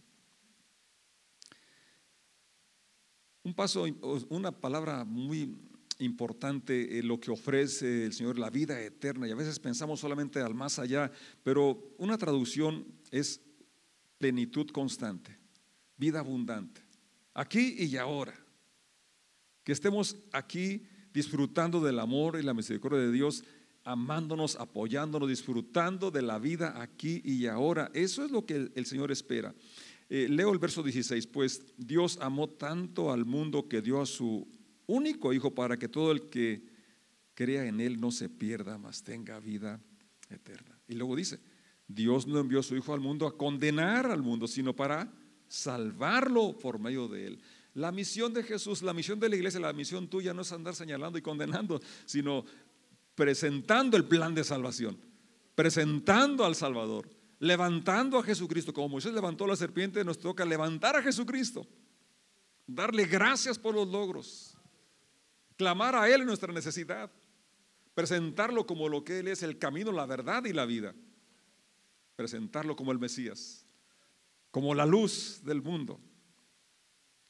Un 3.45 3.55
paso, 3.55 3.87
una 4.29 4.51
palabra 4.51 5.05
muy 5.05 5.57
importante 6.01 6.99
eh, 6.99 7.03
lo 7.03 7.21
que 7.21 7.31
ofrece 7.31 8.05
el 8.05 8.13
Señor, 8.13 8.39
la 8.39 8.51
vida 8.51 8.81
eterna. 8.81 9.29
Y 9.29 9.31
a 9.31 9.37
veces 9.37 9.59
pensamos 9.59 10.01
solamente 10.01 10.41
al 10.41 10.55
más 10.55 10.79
allá, 10.79 11.11
pero 11.43 11.95
una 11.99 12.19
traducción 12.19 12.87
es 13.11 13.41
plenitud 14.19 14.69
constante, 14.71 15.39
vida 15.97 16.21
abundante, 16.21 16.83
aquí 17.35 17.77
y 17.79 17.97
ahora. 17.97 18.35
Que 19.65 19.73
estemos 19.73 20.17
aquí 20.33 20.83
disfrutando 21.13 21.81
del 21.81 21.99
amor 21.99 22.39
y 22.39 22.43
la 22.43 22.55
misericordia 22.55 23.01
de 23.01 23.13
Dios, 23.13 23.45
amándonos, 23.85 24.57
apoyándonos, 24.57 25.29
disfrutando 25.29 26.11
de 26.11 26.23
la 26.23 26.39
vida 26.39 26.81
aquí 26.81 27.21
y 27.25 27.47
ahora. 27.47 27.91
Eso 27.95 28.25
es 28.25 28.31
lo 28.31 28.45
que 28.45 28.71
el 28.75 28.87
Señor 28.87 29.11
espera. 29.11 29.55
Eh, 30.13 30.27
leo 30.29 30.53
el 30.53 30.59
verso 30.59 30.83
16, 30.83 31.29
pues 31.29 31.65
Dios 31.77 32.19
amó 32.21 32.49
tanto 32.49 33.13
al 33.13 33.25
mundo 33.25 33.69
que 33.69 33.81
dio 33.81 34.01
a 34.01 34.07
su 34.07 34.49
único 34.91 35.33
Hijo 35.33 35.55
para 35.55 35.77
que 35.77 35.89
todo 35.89 36.13
el 36.13 36.29
que 36.29 36.63
crea 37.35 37.65
en 37.65 37.81
Él 37.81 38.01
no 38.01 38.11
se 38.11 38.29
pierda, 38.29 38.77
mas 38.79 39.03
tenga 39.03 39.39
vida 39.41 39.81
eterna. 40.29 40.79
Y 40.89 40.95
luego 40.95 41.17
dice, 41.17 41.39
Dios 41.87 42.27
no 42.27 42.39
envió 42.39 42.61
a 42.61 42.63
su 42.63 42.77
Hijo 42.77 42.93
al 42.93 43.01
mundo 43.01 43.27
a 43.27 43.37
condenar 43.37 44.07
al 44.07 44.23
mundo, 44.23 44.47
sino 44.47 44.75
para 44.75 45.13
salvarlo 45.49 46.57
por 46.59 46.79
medio 46.79 47.09
de 47.09 47.29
Él. 47.29 47.41
La 47.75 47.93
misión 47.93 48.35
de 48.35 48.43
Jesús, 48.43 48.83
la 48.83 48.93
misión 48.93 49.21
de 49.21 49.29
la 49.29 49.37
iglesia, 49.37 49.61
la 49.61 49.73
misión 49.73 50.09
tuya 50.09 50.35
no 50.35 50.43
es 50.43 50.53
andar 50.53 50.75
señalando 50.75 51.19
y 51.19 51.23
condenando, 51.23 51.81
sino 52.05 52.45
presentando 53.15 53.97
el 53.97 54.05
plan 54.05 54.35
de 54.35 54.45
salvación, 54.45 54.99
presentando 55.55 56.45
al 56.45 56.55
Salvador, 56.55 57.09
levantando 57.39 58.19
a 58.19 58.23
Jesucristo. 58.23 58.73
Como 58.73 58.89
Moisés 58.89 59.13
levantó 59.13 59.47
la 59.47 59.57
serpiente, 59.57 60.05
nos 60.05 60.19
toca 60.19 60.45
levantar 60.45 60.97
a 60.97 61.03
Jesucristo, 61.03 61.67
darle 62.67 63.07
gracias 63.07 63.59
por 63.59 63.75
los 63.75 63.89
logros, 63.89 64.57
clamar 65.61 65.95
a 65.95 66.09
Él 66.09 66.25
nuestra 66.25 66.55
necesidad, 66.55 67.11
presentarlo 67.93 68.67
como 68.67 68.89
lo 68.89 69.05
que 69.05 69.19
Él 69.19 69.29
es, 69.29 69.43
el 69.43 69.59
camino, 69.59 69.93
la 69.93 70.07
verdad 70.07 70.47
y 70.47 70.55
la 70.55 70.65
vida, 70.65 70.95
presentarlo 72.17 72.75
como 72.75 72.93
el 72.93 72.99
Mesías, 72.99 73.67
como 74.51 74.75
la 74.75 74.87
luz 74.87 75.43
del 75.45 75.61
mundo. 75.61 76.01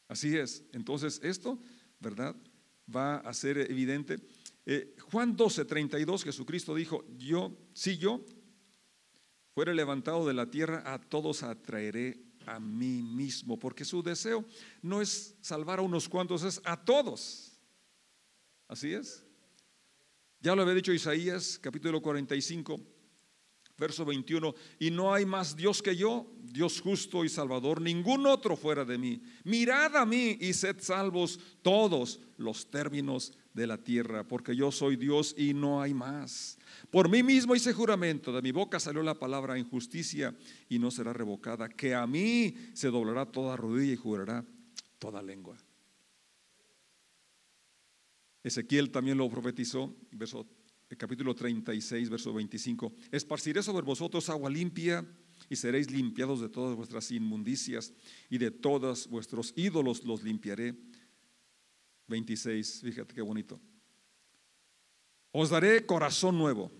Así 0.06 0.38
es. 0.38 0.62
Entonces 0.72 1.18
esto, 1.24 1.58
¿verdad? 1.98 2.36
va 2.94 3.16
a 3.16 3.34
ser 3.34 3.58
evidente. 3.58 4.20
Eh, 4.64 4.94
Juan 5.10 5.36
12, 5.36 5.64
32, 5.64 6.22
Jesucristo 6.22 6.72
dijo, 6.72 7.04
yo, 7.18 7.52
si 7.72 7.98
yo 7.98 8.24
fuere 9.54 9.74
levantado 9.74 10.24
de 10.24 10.34
la 10.34 10.48
tierra, 10.48 10.84
a 10.86 11.00
todos 11.00 11.42
atraeré 11.42 12.22
a 12.46 12.60
mí 12.60 13.02
mismo, 13.02 13.58
porque 13.58 13.84
su 13.84 14.04
deseo 14.04 14.44
no 14.82 15.02
es 15.02 15.34
salvar 15.40 15.80
a 15.80 15.82
unos 15.82 16.08
cuantos, 16.08 16.44
es 16.44 16.60
a 16.64 16.76
todos. 16.76 17.49
Así 18.70 18.92
es. 18.92 19.24
Ya 20.38 20.54
lo 20.54 20.62
había 20.62 20.74
dicho 20.74 20.92
Isaías, 20.92 21.58
capítulo 21.60 22.00
45, 22.00 22.80
verso 23.76 24.04
21, 24.04 24.54
y 24.78 24.92
no 24.92 25.12
hay 25.12 25.26
más 25.26 25.56
Dios 25.56 25.82
que 25.82 25.96
yo, 25.96 26.32
Dios 26.40 26.80
justo 26.80 27.24
y 27.24 27.28
salvador, 27.28 27.80
ningún 27.80 28.26
otro 28.26 28.56
fuera 28.56 28.84
de 28.84 28.96
mí. 28.96 29.20
Mirad 29.42 29.96
a 29.96 30.06
mí 30.06 30.38
y 30.40 30.52
sed 30.52 30.76
salvos 30.78 31.40
todos 31.62 32.20
los 32.36 32.70
términos 32.70 33.32
de 33.54 33.66
la 33.66 33.76
tierra, 33.76 34.22
porque 34.22 34.54
yo 34.54 34.70
soy 34.70 34.94
Dios 34.94 35.34
y 35.36 35.52
no 35.52 35.82
hay 35.82 35.92
más. 35.92 36.56
Por 36.92 37.08
mí 37.08 37.24
mismo 37.24 37.56
hice 37.56 37.72
juramento, 37.72 38.30
de 38.30 38.40
mi 38.40 38.52
boca 38.52 38.78
salió 38.78 39.02
la 39.02 39.18
palabra 39.18 39.58
en 39.58 39.68
justicia 39.68 40.32
y 40.68 40.78
no 40.78 40.92
será 40.92 41.12
revocada, 41.12 41.68
que 41.68 41.92
a 41.92 42.06
mí 42.06 42.54
se 42.72 42.86
doblará 42.86 43.26
toda 43.26 43.56
rodilla 43.56 43.94
y 43.94 43.96
jurará 43.96 44.44
toda 45.00 45.20
lengua. 45.20 45.58
Ezequiel 48.42 48.90
también 48.90 49.18
lo 49.18 49.28
profetizó, 49.28 49.94
verso, 50.12 50.46
capítulo 50.96 51.34
36, 51.34 52.08
verso 52.08 52.32
25. 52.32 52.92
Esparciré 53.12 53.62
sobre 53.62 53.84
vosotros 53.84 54.28
agua 54.30 54.48
limpia 54.48 55.06
y 55.48 55.56
seréis 55.56 55.90
limpiados 55.90 56.40
de 56.40 56.48
todas 56.48 56.76
vuestras 56.76 57.10
inmundicias 57.10 57.92
y 58.28 58.38
de 58.38 58.50
todos 58.50 59.08
vuestros 59.08 59.52
ídolos 59.56 60.04
los 60.04 60.22
limpiaré. 60.22 60.74
26, 62.08 62.80
fíjate 62.82 63.14
qué 63.14 63.22
bonito. 63.22 63.60
Os 65.32 65.50
daré 65.50 65.86
corazón 65.86 66.36
nuevo, 66.36 66.72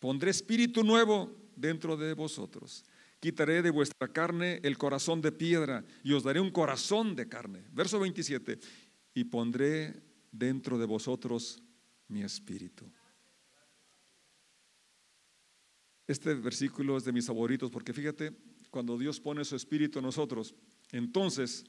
pondré 0.00 0.30
espíritu 0.30 0.82
nuevo 0.82 1.30
dentro 1.54 1.96
de 1.96 2.14
vosotros. 2.14 2.84
Quitaré 3.20 3.62
de 3.62 3.70
vuestra 3.70 4.08
carne 4.08 4.60
el 4.62 4.76
corazón 4.76 5.20
de 5.20 5.32
piedra 5.32 5.84
y 6.02 6.12
os 6.12 6.22
daré 6.22 6.40
un 6.40 6.50
corazón 6.50 7.16
de 7.16 7.28
carne. 7.28 7.64
Verso 7.72 7.98
27. 7.98 8.58
Y 9.14 9.24
pondré 9.24 10.05
dentro 10.38 10.78
de 10.78 10.86
vosotros 10.86 11.62
mi 12.08 12.22
espíritu. 12.22 12.90
Este 16.06 16.34
versículo 16.34 16.96
es 16.96 17.04
de 17.04 17.12
mis 17.12 17.26
favoritos 17.26 17.70
porque 17.70 17.92
fíjate, 17.92 18.32
cuando 18.70 18.96
Dios 18.96 19.20
pone 19.20 19.44
su 19.44 19.56
espíritu 19.56 19.98
en 19.98 20.04
nosotros, 20.04 20.54
entonces 20.92 21.64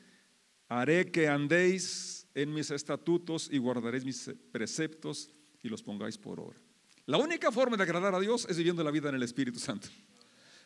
haré 0.67 1.11
que 1.11 1.27
andéis 1.27 2.27
en 2.35 2.53
mis 2.53 2.69
estatutos 2.69 3.49
y 3.51 3.57
guardaréis 3.57 4.05
mis 4.05 4.31
preceptos 4.51 5.31
y 5.63 5.69
los 5.69 5.81
pongáis 5.81 6.17
por 6.17 6.39
obra. 6.39 6.59
La 7.05 7.17
única 7.17 7.51
forma 7.51 7.77
de 7.77 7.83
agradar 7.83 8.13
a 8.13 8.19
Dios 8.19 8.45
es 8.49 8.57
viviendo 8.57 8.83
la 8.83 8.91
vida 8.91 9.09
en 9.09 9.15
el 9.15 9.23
Espíritu 9.23 9.59
Santo. 9.59 9.87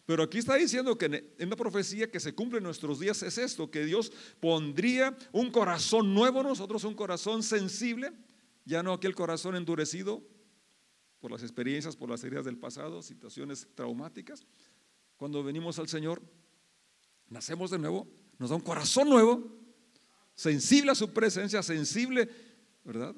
Pero 0.06 0.24
aquí 0.24 0.40
está 0.40 0.56
diciendo 0.56 0.98
que 0.98 1.06
en 1.06 1.48
una 1.48 1.56
profecía 1.56 2.10
que 2.10 2.20
se 2.20 2.34
cumple 2.34 2.58
en 2.58 2.64
nuestros 2.64 3.00
días 3.00 3.22
es 3.24 3.38
esto, 3.38 3.70
que 3.70 3.86
Dios 3.86 4.12
pondría 4.40 5.16
un 5.32 5.52
corazón 5.52 6.14
nuevo 6.14 6.44
nosotros, 6.44 6.84
un 6.84 6.96
corazón 6.96 7.44
sensible, 7.44 8.12
ya 8.66 8.84
no 8.84 8.94
aquel 8.94 9.16
corazón 9.16 9.56
endurecido 9.56 10.24
por 11.20 11.32
las 11.32 11.44
experiencias, 11.44 11.96
por 11.96 12.10
las 12.10 12.24
heridas 12.24 12.46
del 12.46 12.58
pasado, 12.58 13.02
situaciones 13.02 13.68
traumáticas. 13.76 14.46
Cuando 15.18 15.44
venimos 15.44 15.78
al 15.78 15.88
Señor, 15.88 16.22
nacemos 17.30 17.70
de 17.70 17.78
nuevo, 17.78 18.08
nos 18.40 18.50
da 18.50 18.56
un 18.56 18.64
corazón 18.64 19.08
nuevo, 19.08 19.60
sensible 20.34 20.92
a 20.92 20.96
su 20.96 21.14
presencia, 21.14 21.62
sensible, 21.62 22.28
¿verdad? 22.84 23.16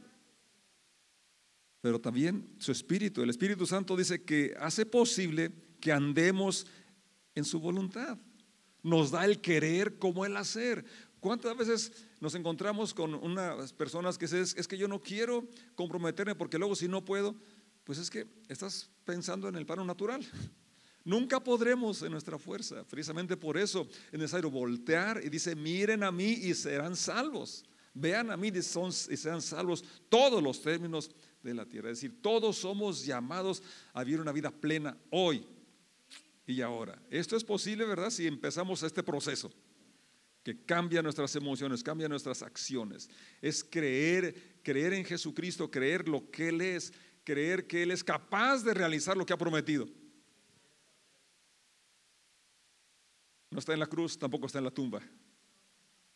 Pero 1.80 2.00
también 2.00 2.56
su 2.60 2.74
espíritu, 2.74 3.22
el 3.22 3.30
Espíritu 3.30 3.66
Santo 3.66 3.96
dice 3.96 4.24
que 4.24 4.54
hace 4.60 4.86
posible 4.86 5.52
que 5.84 5.92
andemos 5.92 6.66
en 7.36 7.44
su 7.44 7.60
voluntad. 7.60 8.18
Nos 8.84 9.12
da 9.12 9.26
el 9.26 9.42
querer 9.42 10.00
como 10.00 10.26
el 10.26 10.38
hacer. 10.38 10.86
¿Cuántas 11.20 11.58
veces 11.58 11.92
nos 12.22 12.36
encontramos 12.36 12.94
con 12.94 13.14
unas 13.16 13.74
personas 13.74 14.18
que 14.18 14.26
dicen, 14.26 14.46
es 14.58 14.66
que 14.66 14.78
yo 14.78 14.88
no 14.88 15.02
quiero 15.02 15.46
comprometerme 15.76 16.36
porque 16.36 16.58
luego 16.58 16.74
si 16.74 16.88
no 16.88 17.04
puedo, 17.04 17.36
pues 17.84 17.98
es 17.98 18.10
que 18.10 18.26
estás 18.48 18.90
pensando 19.04 19.50
en 19.50 19.58
el 19.58 19.66
plano 19.66 19.84
natural. 19.84 20.26
Nunca 21.04 21.44
podremos 21.44 22.02
en 22.02 22.14
nuestra 22.14 22.38
fuerza. 22.38 22.86
Precisamente 22.86 23.36
por 23.36 23.58
eso 23.58 23.86
es 24.10 24.18
necesario 24.18 24.50
voltear 24.50 25.20
y 25.22 25.28
dice, 25.28 25.54
miren 25.54 26.02
a 26.04 26.14
mí 26.14 26.32
y 26.32 26.54
serán 26.54 26.96
salvos. 26.96 27.66
Vean 27.94 28.32
a 28.32 28.38
mí 28.38 28.48
y, 28.48 28.60
y 28.60 29.18
sean 29.18 29.42
salvos 29.42 29.84
todos 30.08 30.42
los 30.42 30.62
términos 30.62 31.12
de 31.42 31.54
la 31.54 31.66
tierra. 31.66 31.90
Es 31.90 31.98
decir, 31.98 32.22
todos 32.22 32.56
somos 32.56 33.06
llamados 33.06 33.62
a 33.92 34.06
vivir 34.06 34.22
una 34.22 34.32
vida 34.32 34.50
plena 34.50 34.98
hoy, 35.10 35.46
y 36.46 36.62
ahora. 36.62 37.02
Esto 37.10 37.36
es 37.36 37.44
posible, 37.44 37.86
¿verdad? 37.86 38.10
Si 38.10 38.28
empezamos 38.28 38.84
este 38.84 39.04
proceso 39.04 39.52
que 40.44 40.66
cambia 40.66 41.02
nuestras 41.02 41.36
emociones, 41.36 41.84
cambia 41.84 42.10
nuestras 42.10 42.42
acciones. 42.42 43.10
Es 43.42 43.64
creer, 43.64 44.60
creer 44.62 44.94
en 44.94 45.06
Jesucristo, 45.06 45.72
creer 45.72 46.08
lo 46.08 46.30
que 46.30 46.50
Él 46.50 46.62
es, 46.62 46.92
creer 47.24 47.66
que 47.66 47.84
Él 47.84 47.92
es 47.92 48.04
capaz 48.04 48.64
de 48.64 48.74
realizar 48.74 49.16
lo 49.16 49.26
que 49.26 49.34
ha 49.34 49.38
prometido. 49.38 49.88
No 53.50 53.60
está 53.60 53.74
en 53.74 53.80
la 53.80 53.88
cruz, 53.88 54.18
tampoco 54.18 54.48
está 54.48 54.58
en 54.58 54.66
la 54.66 54.72
tumba. 54.72 55.02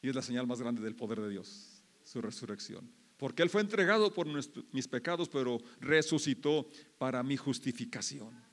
Y 0.01 0.10
es 0.10 0.15
la 0.15 0.22
señal 0.22 0.46
más 0.46 0.60
grande 0.60 0.81
del 0.81 0.96
poder 0.96 1.22
de 1.22 1.29
Dios, 1.29 1.81
su 2.03 2.22
resurrección. 2.22 2.91
Porque 3.15 3.43
Él 3.43 3.50
fue 3.50 3.62
entregado 3.62 4.13
por 4.13 4.27
mis 4.27 4.88
pecados, 4.88 5.29
pero 5.29 5.60
resucitó 5.79 6.67
para 6.98 7.24
mi 7.24 7.38
justificación 7.38 8.47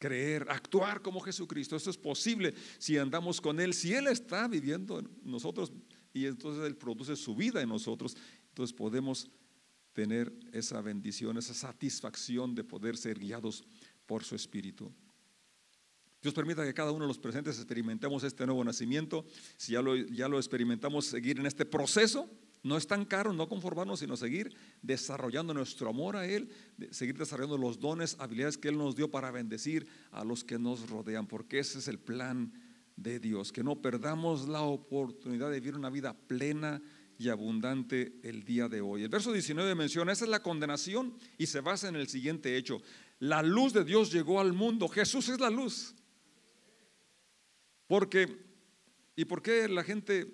creer, 0.00 0.46
actuar 0.48 1.02
como 1.02 1.20
Jesucristo. 1.20 1.76
Esto 1.76 1.90
es 1.90 1.98
posible 1.98 2.54
si 2.78 2.98
andamos 2.98 3.40
con 3.40 3.60
Él, 3.60 3.74
si 3.74 3.94
Él 3.94 4.08
está 4.08 4.48
viviendo 4.48 4.98
en 4.98 5.08
nosotros 5.22 5.72
y 6.12 6.26
entonces 6.26 6.64
Él 6.66 6.74
produce 6.74 7.14
su 7.14 7.36
vida 7.36 7.62
en 7.62 7.68
nosotros, 7.68 8.16
entonces 8.48 8.74
podemos 8.74 9.30
tener 9.92 10.32
esa 10.52 10.80
bendición, 10.80 11.36
esa 11.36 11.54
satisfacción 11.54 12.54
de 12.54 12.64
poder 12.64 12.96
ser 12.96 13.18
guiados 13.18 13.62
por 14.06 14.24
su 14.24 14.34
Espíritu. 14.34 14.90
Dios 16.22 16.34
permita 16.34 16.64
que 16.64 16.74
cada 16.74 16.92
uno 16.92 17.04
de 17.04 17.08
los 17.08 17.18
presentes 17.18 17.56
experimentemos 17.56 18.24
este 18.24 18.44
nuevo 18.46 18.64
nacimiento. 18.64 19.24
Si 19.56 19.72
ya 19.72 19.82
lo, 19.82 19.96
ya 19.96 20.28
lo 20.28 20.38
experimentamos, 20.38 21.06
seguir 21.06 21.38
en 21.38 21.46
este 21.46 21.64
proceso 21.64 22.28
no 22.62 22.76
es 22.76 22.86
tan 22.86 23.04
caro 23.04 23.32
no 23.32 23.48
conformarnos, 23.48 24.00
sino 24.00 24.16
seguir 24.16 24.54
desarrollando 24.82 25.54
nuestro 25.54 25.88
amor 25.88 26.16
a 26.16 26.26
Él, 26.26 26.50
seguir 26.90 27.16
desarrollando 27.16 27.56
los 27.56 27.80
dones, 27.80 28.16
habilidades 28.18 28.58
que 28.58 28.68
Él 28.68 28.76
nos 28.76 28.96
dio 28.96 29.10
para 29.10 29.30
bendecir 29.30 29.86
a 30.10 30.24
los 30.24 30.44
que 30.44 30.58
nos 30.58 30.88
rodean, 30.90 31.26
porque 31.26 31.58
ese 31.58 31.78
es 31.78 31.88
el 31.88 31.98
plan 31.98 32.52
de 32.96 33.18
Dios, 33.18 33.50
que 33.50 33.64
no 33.64 33.80
perdamos 33.80 34.46
la 34.46 34.62
oportunidad 34.62 35.50
de 35.50 35.60
vivir 35.60 35.74
una 35.74 35.88
vida 35.88 36.14
plena 36.14 36.82
y 37.18 37.28
abundante 37.28 38.18
el 38.22 38.44
día 38.44 38.68
de 38.68 38.80
hoy. 38.80 39.02
El 39.02 39.08
verso 39.08 39.32
19 39.32 39.74
menciona, 39.74 40.12
esa 40.12 40.24
es 40.24 40.30
la 40.30 40.42
condenación 40.42 41.14
y 41.38 41.46
se 41.46 41.60
basa 41.60 41.88
en 41.88 41.96
el 41.96 42.08
siguiente 42.08 42.56
hecho. 42.56 42.82
La 43.18 43.42
luz 43.42 43.72
de 43.72 43.84
Dios 43.84 44.12
llegó 44.12 44.40
al 44.40 44.52
mundo, 44.52 44.88
Jesús 44.88 45.28
es 45.28 45.40
la 45.40 45.50
luz. 45.50 45.94
Porque, 47.86 48.38
¿y 49.16 49.24
por 49.24 49.42
qué 49.42 49.68
la 49.68 49.82
gente 49.82 50.32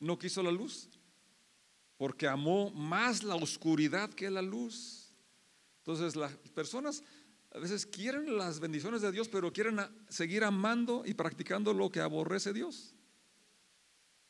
no 0.00 0.18
quiso 0.18 0.42
la 0.42 0.50
luz? 0.50 0.90
Porque 2.00 2.26
amó 2.26 2.70
más 2.70 3.22
la 3.22 3.34
oscuridad 3.34 4.08
que 4.08 4.30
la 4.30 4.40
luz. 4.40 5.14
Entonces 5.80 6.16
las 6.16 6.32
personas 6.54 7.04
a 7.50 7.58
veces 7.58 7.84
quieren 7.84 8.38
las 8.38 8.58
bendiciones 8.58 9.02
de 9.02 9.12
Dios, 9.12 9.28
pero 9.28 9.52
quieren 9.52 9.78
seguir 10.08 10.42
amando 10.44 11.02
y 11.04 11.12
practicando 11.12 11.74
lo 11.74 11.90
que 11.90 12.00
aborrece 12.00 12.54
Dios. 12.54 12.94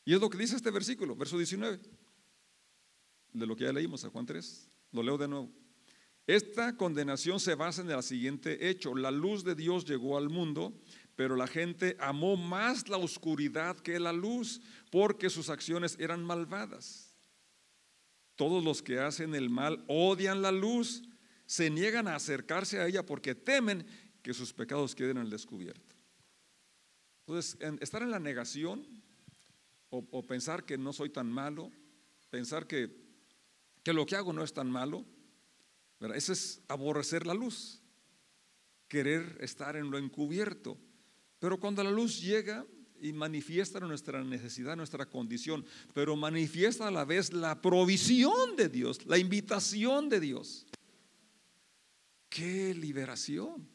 Y 0.05 0.15
es 0.15 0.21
lo 0.21 0.29
que 0.29 0.39
dice 0.39 0.57
este 0.57 0.73
versículo, 0.73 1.15
verso 1.15 1.37
19, 1.37 1.79
de 3.35 3.47
lo 3.47 3.55
que 3.55 3.63
ya 3.63 3.73
leímos 3.73 4.05
a 4.05 4.11
Juan 4.11 4.27
3. 4.27 4.69
Lo 4.91 5.05
leo 5.05 5.17
de 5.17 5.29
nuevo. 5.29 5.53
Esta 6.27 6.77
condenación 6.77 7.39
se 7.39 7.55
basa 7.55 7.83
en 7.83 7.91
el 7.93 8.03
siguiente 8.03 8.69
hecho. 8.69 8.97
La 8.97 9.13
luz 9.13 9.45
de 9.45 9.55
Dios 9.55 9.85
llegó 9.85 10.19
al 10.19 10.29
mundo, 10.29 10.77
pero 11.15 11.37
la 11.37 11.47
gente 11.47 11.97
amó 12.01 12.37
más 12.37 12.89
la 12.89 12.97
oscuridad 12.97 13.79
que 13.79 14.01
la 14.01 14.13
luz, 14.13 14.61
porque 14.91 15.31
sus 15.31 15.49
acciones 15.51 15.97
eran 16.01 16.25
malvadas. 16.25 17.10
Todos 18.37 18.65
los 18.65 18.83
que 18.83 18.99
hacen 18.99 19.35
el 19.35 19.51
mal 19.51 19.85
odian 19.89 20.43
la 20.43 20.53
luz, 20.53 21.03
se 21.47 21.69
niegan 21.69 22.07
a 22.07 22.15
acercarse 22.15 22.79
a 22.79 22.87
ella 22.87 23.05
porque 23.05 23.35
temen 23.35 23.85
que 24.23 24.35
sus 24.35 24.53
pecados 24.53 24.95
queden 24.95 25.19
al 25.19 25.31
descubierto. 25.31 25.97
Entonces, 27.27 27.59
estar 27.81 28.03
en 28.03 28.11
la 28.11 28.19
negación 28.19 28.87
o, 29.89 30.23
pensar 30.27 30.65
que 30.65 30.79
no 30.79 30.93
soy 30.93 31.11
tan 31.11 31.31
malo, 31.31 31.73
pensar 32.31 32.67
que, 32.67 32.97
lo 33.85 34.07
que 34.07 34.17
hago 34.17 34.33
no 34.33 34.45
es 34.45 34.53
tan 34.53 34.71
malo, 34.71 35.05
ese 36.15 36.33
es 36.33 36.63
aborrecer 36.69 37.27
la 37.27 37.35
luz, 37.35 37.83
querer 38.87 39.37
estar 39.41 39.77
en 39.77 39.91
lo 39.91 39.99
encubierto. 39.99 40.79
Pero 41.41 41.59
cuando 41.59 41.83
la 41.83 41.91
luz 41.91 42.21
llega 42.21 42.65
y 43.01 43.13
manifiesta 43.13 43.81
nuestra 43.81 44.23
necesidad, 44.23 44.77
nuestra 44.77 45.07
condición, 45.07 45.65
pero 45.95 46.17
manifiesta 46.17 46.89
a 46.89 46.91
la 46.91 47.05
vez 47.05 47.33
la 47.33 47.61
provisión 47.61 48.57
de 48.57 48.69
Dios, 48.69 49.05
la 49.07 49.19
invitación 49.19 50.09
de 50.09 50.21
Dios. 50.21 50.67
¡Qué 52.29 52.75
liberación! 52.75 53.69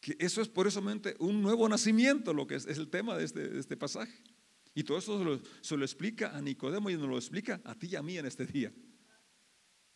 Que 0.00 0.16
eso 0.18 0.40
es 0.40 0.48
por 0.48 0.66
eso 0.66 0.82
un 1.18 1.42
nuevo 1.42 1.68
nacimiento, 1.68 2.32
lo 2.32 2.46
que 2.46 2.54
es, 2.54 2.66
el 2.66 2.88
tema 2.88 3.16
de 3.16 3.24
este, 3.24 3.58
este, 3.58 3.76
pasaje. 3.76 4.22
Y 4.74 4.84
todo 4.84 4.98
eso 4.98 5.18
se 5.18 5.24
lo, 5.24 5.40
se 5.60 5.76
lo 5.76 5.84
explica 5.84 6.36
a 6.36 6.40
Nicodemo 6.40 6.88
y 6.88 6.96
nos 6.96 7.08
lo 7.08 7.16
explica 7.16 7.60
a 7.64 7.74
ti 7.74 7.88
y 7.88 7.96
a 7.96 8.02
mí 8.02 8.16
en 8.16 8.26
este 8.26 8.46
día. 8.46 8.72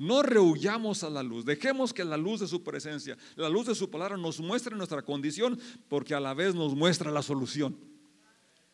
No 0.03 0.21
rehuyamos 0.21 1.05
a 1.05 1.11
la 1.11 1.23
luz, 1.23 1.45
dejemos 1.45 1.95
que 1.95 2.05
la 2.05 2.17
luz 2.17 2.41
de 2.41 2.49
su 2.49 2.65
presencia, 2.65 3.17
la 3.37 3.49
luz 3.49 3.69
de 3.69 3.75
su 3.77 3.89
palabra 3.89 4.17
nos 4.17 4.41
muestre 4.41 4.75
nuestra 4.75 5.01
condición, 5.03 5.57
porque 5.89 6.13
a 6.13 6.19
la 6.19 6.35
vez 6.35 6.57
nos 6.57 6.75
muestra 6.75 7.13
la 7.13 7.23
solución. 7.23 7.79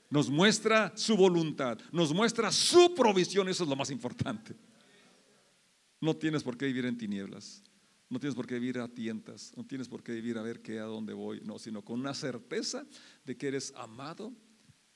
Nos 0.09 0.31
muestra 0.31 0.91
su 0.97 1.19
voluntad, 1.19 1.79
nos 1.93 2.15
muestra 2.15 2.51
su 2.51 2.95
provisión, 2.95 3.47
eso 3.51 3.65
es 3.65 3.69
lo 3.69 3.77
más 3.77 3.91
importante. 3.91 4.57
No 6.01 6.17
tienes 6.17 6.43
por 6.43 6.57
qué 6.57 6.65
vivir 6.65 6.87
en 6.87 6.97
tinieblas, 6.97 7.63
no 8.09 8.19
tienes 8.19 8.35
por 8.35 8.47
qué 8.47 8.55
vivir 8.55 8.79
a 8.79 8.89
tientas, 8.89 9.53
no 9.55 9.67
tienes 9.67 9.87
por 9.87 10.03
qué 10.03 10.13
vivir 10.13 10.39
a 10.39 10.43
ver 10.43 10.63
qué, 10.63 10.79
a 10.79 10.85
dónde 10.85 11.13
voy, 11.13 11.43
no, 11.45 11.59
sino 11.59 11.85
con 11.85 12.01
una 12.01 12.15
certeza 12.15 12.87
de 13.27 13.37
que 13.37 13.49
eres 13.49 13.75
amado, 13.77 14.33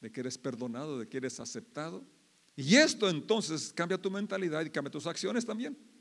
de 0.00 0.10
que 0.10 0.20
eres 0.20 0.38
perdonado, 0.38 0.98
de 0.98 1.06
que 1.06 1.18
eres 1.18 1.38
aceptado. 1.40 2.06
Y 2.56 2.76
esto 2.76 3.10
entonces 3.10 3.70
cambia 3.74 4.00
tu 4.00 4.10
mentalidad 4.10 4.64
y 4.64 4.70
cambia 4.70 4.90
tus 4.90 5.06
acciones 5.06 5.44
también. 5.44 5.91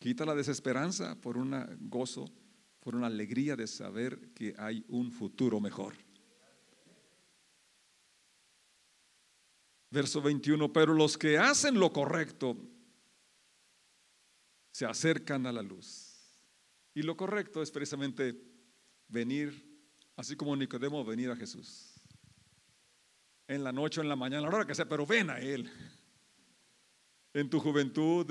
Quita 0.00 0.24
la 0.24 0.34
desesperanza 0.34 1.14
por 1.20 1.36
un 1.36 1.54
gozo, 1.78 2.24
por 2.80 2.96
una 2.96 3.06
alegría 3.06 3.54
de 3.54 3.66
saber 3.66 4.32
que 4.32 4.54
hay 4.56 4.82
un 4.88 5.12
futuro 5.12 5.60
mejor. 5.60 5.94
Verso 9.90 10.22
21, 10.22 10.72
pero 10.72 10.94
los 10.94 11.18
que 11.18 11.36
hacen 11.36 11.78
lo 11.78 11.92
correcto 11.92 12.56
se 14.72 14.86
acercan 14.86 15.46
a 15.46 15.52
la 15.52 15.60
luz. 15.60 16.32
Y 16.94 17.02
lo 17.02 17.14
correcto 17.14 17.60
es 17.60 17.70
precisamente 17.70 18.40
venir, 19.06 19.52
así 20.16 20.34
como 20.34 20.56
Nicodemo, 20.56 21.04
venir 21.04 21.30
a 21.30 21.36
Jesús. 21.36 22.00
En 23.46 23.62
la 23.62 23.72
noche 23.72 24.00
o 24.00 24.02
en 24.02 24.08
la 24.08 24.16
mañana, 24.16 24.46
a 24.46 24.50
la 24.50 24.56
hora 24.56 24.66
que 24.66 24.74
sea, 24.74 24.88
pero 24.88 25.04
ven 25.04 25.28
a 25.28 25.40
Él 25.40 25.70
en 27.32 27.48
tu 27.48 27.60
juventud 27.60 28.26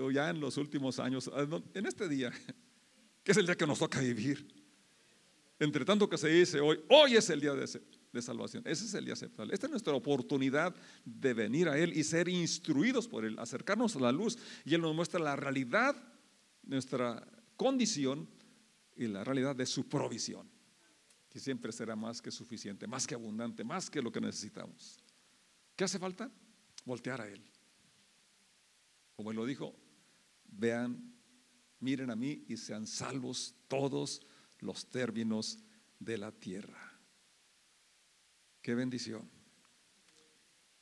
o 0.00 0.10
ya 0.10 0.30
en 0.30 0.40
los 0.40 0.56
últimos 0.56 0.98
años, 0.98 1.30
ah, 1.34 1.46
en 1.74 1.86
este 1.86 2.08
día, 2.08 2.32
que 3.24 3.32
es 3.32 3.38
el 3.38 3.46
día 3.46 3.56
que 3.56 3.66
nos 3.66 3.78
toca 3.78 4.00
vivir. 4.00 4.46
Entre 5.58 5.84
tanto 5.84 6.08
que 6.08 6.18
se 6.18 6.28
dice 6.28 6.60
hoy, 6.60 6.80
hoy 6.88 7.14
es 7.14 7.28
el 7.30 7.40
día 7.40 7.54
de, 7.54 7.68
de 8.12 8.22
salvación, 8.22 8.64
ese 8.66 8.84
es 8.84 8.94
el 8.94 9.04
día 9.04 9.14
aceptable. 9.14 9.54
Esta 9.54 9.66
es 9.66 9.70
nuestra 9.70 9.92
oportunidad 9.94 10.74
de 11.04 11.34
venir 11.34 11.68
a 11.68 11.78
Él 11.78 11.96
y 11.96 12.02
ser 12.02 12.28
instruidos 12.28 13.06
por 13.06 13.24
Él, 13.24 13.38
acercarnos 13.38 13.94
a 13.96 14.00
la 14.00 14.12
luz 14.12 14.38
y 14.64 14.74
Él 14.74 14.80
nos 14.80 14.94
muestra 14.94 15.20
la 15.20 15.36
realidad, 15.36 15.94
nuestra 16.64 17.26
condición 17.56 18.28
y 18.96 19.06
la 19.06 19.24
realidad 19.24 19.54
de 19.54 19.66
su 19.66 19.88
provisión, 19.88 20.48
que 21.28 21.38
siempre 21.38 21.70
será 21.70 21.94
más 21.94 22.20
que 22.20 22.30
suficiente, 22.30 22.86
más 22.86 23.06
que 23.06 23.14
abundante, 23.14 23.62
más 23.62 23.88
que 23.88 24.02
lo 24.02 24.10
que 24.10 24.20
necesitamos. 24.20 24.98
¿Qué 25.76 25.84
hace 25.84 25.98
falta? 25.98 26.30
Voltear 26.84 27.20
a 27.20 27.28
Él 27.28 27.51
como 29.22 29.30
él 29.30 29.36
lo 29.36 29.46
dijo, 29.46 29.72
vean, 30.48 31.14
miren 31.78 32.10
a 32.10 32.16
mí 32.16 32.44
y 32.48 32.56
sean 32.56 32.88
salvos 32.88 33.54
todos 33.68 34.20
los 34.58 34.90
términos 34.90 35.60
de 36.00 36.18
la 36.18 36.32
tierra. 36.32 36.98
Qué 38.60 38.74
bendición. 38.74 39.30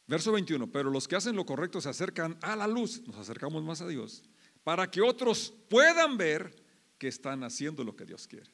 Verso 0.06 0.32
21, 0.32 0.72
pero 0.72 0.90
los 0.90 1.06
que 1.06 1.16
hacen 1.16 1.36
lo 1.36 1.44
correcto 1.44 1.82
se 1.82 1.90
acercan 1.90 2.38
a 2.40 2.56
la 2.56 2.66
luz, 2.66 3.06
nos 3.06 3.16
acercamos 3.16 3.62
más 3.62 3.82
a 3.82 3.88
Dios, 3.88 4.22
para 4.64 4.90
que 4.90 5.02
otros 5.02 5.52
puedan 5.68 6.16
ver 6.16 6.56
que 6.96 7.08
están 7.08 7.44
haciendo 7.44 7.84
lo 7.84 7.94
que 7.94 8.06
Dios 8.06 8.26
quiere. 8.26 8.50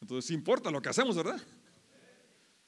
Entonces, 0.00 0.30
importa 0.30 0.70
lo 0.70 0.80
que 0.80 0.90
hacemos, 0.90 1.16
¿verdad? 1.16 1.42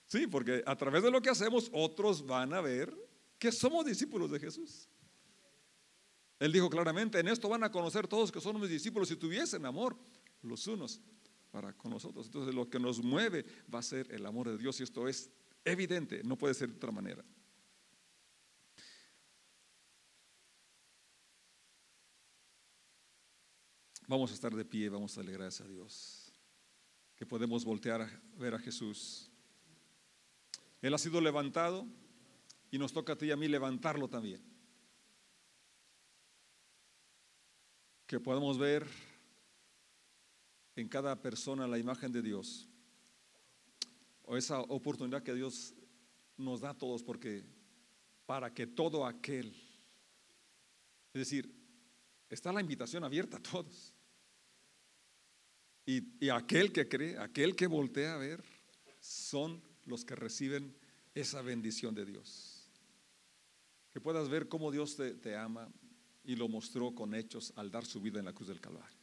Sí, 0.07 0.27
porque 0.27 0.65
a 0.67 0.75
través 0.75 1.05
de 1.05 1.13
lo 1.13 1.23
que 1.23 1.31
hacemos, 1.31 1.71
otros 1.73 2.27
van 2.27 2.55
a 2.55 2.61
ver 2.61 2.93
que 3.39 3.53
somos 3.53 3.87
discípulos 3.87 4.33
de 4.33 4.41
Jesús. 4.41 4.89
Él 6.39 6.53
dijo 6.53 6.71
claramente, 6.71 7.19
en 7.19 7.29
esto 7.29 7.49
van 7.49 7.65
a 7.65 7.73
conocer 7.73 8.07
todos 8.07 8.31
que 8.31 8.41
son 8.41 8.61
mis 8.61 8.71
discípulos 8.71 9.09
si 9.09 9.17
tuviesen 9.17 9.67
amor 9.67 9.97
los 10.43 10.67
unos 10.67 11.01
para 11.51 11.73
con 11.73 11.91
nosotros. 11.91 12.27
Entonces 12.27 12.55
lo 12.55 12.69
que 12.69 12.79
nos 12.79 13.03
mueve 13.03 13.45
va 13.73 13.81
a 13.81 13.83
ser 13.83 14.13
el 14.13 14.25
amor 14.25 14.49
de 14.49 14.59
Dios 14.59 14.79
y 14.81 14.85
esto 14.85 15.09
es 15.09 15.31
evidente, 15.65 16.23
no 16.23 16.37
puede 16.37 16.55
ser 16.55 16.71
de 16.71 16.77
otra 16.77 16.93
manera. 16.93 17.25
Vamos 24.07 24.31
a 24.31 24.35
estar 24.35 24.55
de 24.55 24.65
pie, 24.65 24.89
vamos 24.89 25.13
a 25.13 25.21
darle 25.21 25.33
gracias 25.33 25.69
a 25.69 25.71
Dios, 25.71 26.33
que 27.15 27.27
podemos 27.27 27.65
voltear 27.65 28.01
a 28.01 28.23
ver 28.39 28.55
a 28.55 28.59
Jesús. 28.59 29.31
Él 30.81 30.95
ha 30.95 30.99
sido 30.99 31.21
levantado 31.21 31.87
y 32.71 32.79
nos 32.79 32.93
toca 32.93 33.15
a 33.15 33.17
ti 33.17 33.27
y 33.27 33.33
a 33.33 33.37
mí 33.37 33.49
levantarlo 33.49 34.09
también. 34.09 34.58
Que 38.09 38.19
podamos 38.19 38.57
ver 38.59 38.87
en 40.75 40.89
cada 40.89 41.21
persona 41.21 41.69
la 41.69 41.79
imagen 41.79 42.11
de 42.11 42.23
Dios, 42.23 42.67
o 44.23 44.37
esa 44.37 44.61
oportunidad 44.63 45.23
que 45.23 45.35
Dios 45.35 45.75
nos 46.39 46.63
da 46.63 46.71
a 46.71 46.79
todos, 46.79 47.03
porque 47.03 47.45
para 48.25 48.53
que 48.55 48.67
todo 48.67 49.05
aquel, 49.05 49.49
es 51.13 51.21
decir, 51.21 51.55
está 52.31 52.51
la 52.51 52.63
invitación 52.63 53.05
abierta 53.05 53.37
a 53.37 53.43
todos. 53.43 53.93
Y, 55.85 56.25
y, 56.25 56.31
aquel 56.31 56.73
que 56.73 56.89
cree, 56.89 57.19
aquel 57.19 57.57
que 57.57 57.67
voltea 57.67 58.15
a 58.15 58.19
ver, 58.19 58.43
son 59.01 59.63
los 59.85 60.05
que 60.05 60.15
reciben 60.15 60.75
esa 61.15 61.43
bendición 61.43 61.95
de 61.95 62.05
Dios. 62.05 62.71
Que 63.91 64.01
puedas 64.01 64.29
ver 64.29 64.49
cómo 64.49 64.71
Dios 64.71 64.97
te, 64.97 65.15
te 65.15 65.35
ama, 65.35 65.71
y 66.29 66.37
lo 66.37 66.47
mostró 66.47 66.95
con 66.95 67.15
hechos 67.15 67.55
al 67.57 67.71
dar 67.71 67.87
su 67.87 68.03
vida 68.03 68.19
en 68.19 68.27
la 68.27 68.35
cruz 68.35 68.49
del 68.49 68.61
Calvario. 68.61 68.99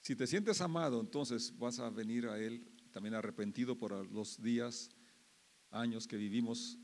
Si 0.00 0.16
te 0.16 0.26
sientes 0.26 0.60
amado, 0.60 1.00
entonces 1.00 1.56
vas 1.56 1.78
a 1.78 1.88
venir 1.88 2.26
a 2.26 2.36
Él 2.36 2.68
también 2.90 3.14
arrepentido 3.14 3.78
por 3.78 3.92
los 4.10 4.42
días, 4.42 4.90
años 5.70 6.08
que 6.08 6.16
vivimos 6.16 6.76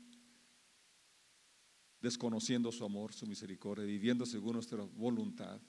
desconociendo 1.99 2.71
su 2.71 2.85
amor, 2.85 3.11
su 3.11 3.27
misericordia, 3.27 3.83
viviendo 3.83 4.25
según 4.25 4.53
nuestra 4.53 4.81
voluntad. 4.81 5.59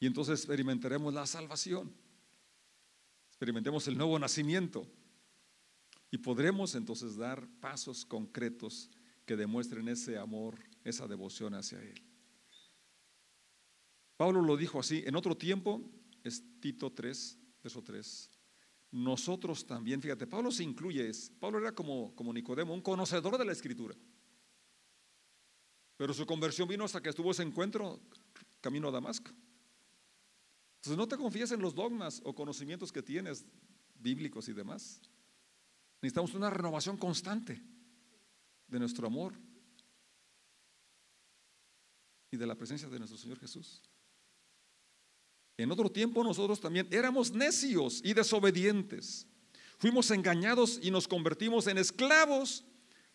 Y 0.00 0.06
entonces 0.06 0.40
experimentaremos 0.40 1.14
la 1.14 1.28
salvación, 1.28 1.94
experimentemos 3.28 3.86
el 3.86 3.96
nuevo 3.96 4.18
nacimiento 4.18 4.84
y 6.10 6.18
podremos 6.18 6.74
entonces 6.74 7.14
dar 7.14 7.48
pasos 7.60 8.04
concretos 8.04 8.90
que 9.24 9.36
demuestren 9.36 9.88
ese 9.88 10.18
amor 10.18 10.58
esa 10.84 11.06
devoción 11.08 11.54
hacia 11.54 11.80
Él. 11.80 12.00
Pablo 14.16 14.42
lo 14.42 14.56
dijo 14.56 14.78
así, 14.78 15.02
en 15.06 15.16
otro 15.16 15.36
tiempo, 15.36 15.82
es 16.22 16.42
Tito 16.60 16.92
3, 16.92 17.38
verso 17.62 17.82
3. 17.82 18.30
Nosotros 18.92 19.66
también, 19.66 20.00
fíjate, 20.00 20.26
Pablo 20.26 20.52
se 20.52 20.62
incluye, 20.62 21.10
Pablo 21.40 21.58
era 21.58 21.72
como, 21.72 22.14
como 22.14 22.32
Nicodemo, 22.32 22.74
un 22.74 22.80
conocedor 22.80 23.36
de 23.38 23.44
la 23.44 23.52
escritura. 23.52 23.96
Pero 25.96 26.14
su 26.14 26.26
conversión 26.26 26.68
vino 26.68 26.84
hasta 26.84 27.02
que 27.02 27.08
estuvo 27.08 27.30
ese 27.30 27.42
encuentro 27.42 28.00
camino 28.60 28.88
a 28.88 28.92
Damasco. 28.92 29.30
Entonces 30.76 30.96
no 30.96 31.08
te 31.08 31.16
confíes 31.16 31.50
en 31.50 31.60
los 31.60 31.74
dogmas 31.74 32.20
o 32.24 32.34
conocimientos 32.34 32.92
que 32.92 33.02
tienes 33.02 33.44
bíblicos 33.94 34.48
y 34.48 34.52
demás. 34.52 35.00
Necesitamos 36.02 36.34
una 36.34 36.50
renovación 36.50 36.96
constante 36.96 37.62
de 38.68 38.78
nuestro 38.78 39.06
amor 39.06 39.34
y 42.30 42.36
de 42.36 42.46
la 42.46 42.54
presencia 42.54 42.88
de 42.88 42.98
nuestro 42.98 43.18
Señor 43.18 43.38
Jesús. 43.38 43.82
En 45.56 45.70
otro 45.70 45.90
tiempo 45.90 46.24
nosotros 46.24 46.60
también 46.60 46.88
éramos 46.90 47.32
necios 47.32 48.00
y 48.04 48.12
desobedientes. 48.12 49.26
Fuimos 49.78 50.10
engañados 50.10 50.80
y 50.82 50.90
nos 50.90 51.06
convertimos 51.06 51.66
en 51.66 51.78
esclavos 51.78 52.64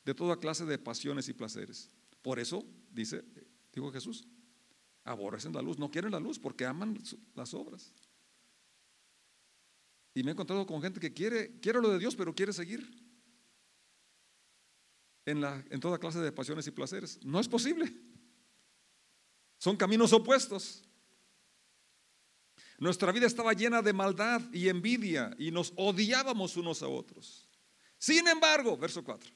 de 0.05 0.13
toda 0.13 0.39
clase 0.39 0.65
de 0.65 0.77
pasiones 0.77 1.27
y 1.27 1.33
placeres. 1.33 1.89
Por 2.21 2.39
eso, 2.39 2.63
dice, 2.91 3.23
dijo 3.73 3.91
Jesús, 3.91 4.27
aborrecen 5.03 5.53
la 5.53 5.61
luz, 5.61 5.77
no 5.77 5.91
quieren 5.91 6.11
la 6.11 6.19
luz 6.19 6.39
porque 6.39 6.65
aman 6.65 6.97
las 7.35 7.53
obras. 7.53 7.93
Y 10.13 10.23
me 10.23 10.31
he 10.31 10.33
encontrado 10.33 10.65
con 10.65 10.81
gente 10.81 10.99
que 10.99 11.13
quiere, 11.13 11.59
quiere 11.59 11.81
lo 11.81 11.89
de 11.89 11.99
Dios, 11.99 12.15
pero 12.15 12.33
quiere 12.33 12.53
seguir 12.53 13.08
en, 15.29 15.79
toda 15.79 15.99
clase 15.99 16.19
de 16.19 16.31
pasiones 16.31 16.67
y 16.67 16.71
placeres. 16.71 17.19
No 17.23 17.39
es 17.39 17.47
posible. 17.47 17.91
Son 19.57 19.75
caminos 19.75 20.13
opuestos. 20.13 20.83
Nuestra 22.77 23.11
vida 23.11 23.27
estaba 23.27 23.53
llena 23.53 23.81
de 23.81 23.93
maldad 23.93 24.41
y 24.53 24.69
envidia 24.69 25.35
y 25.37 25.51
nos 25.51 25.73
odiábamos 25.75 26.55
unos 26.55 26.81
a 26.81 26.87
otros. 26.87 27.47
Sin 27.97 28.27
embargo, 28.27 28.77
verso 28.77 29.03
4. 29.03 29.29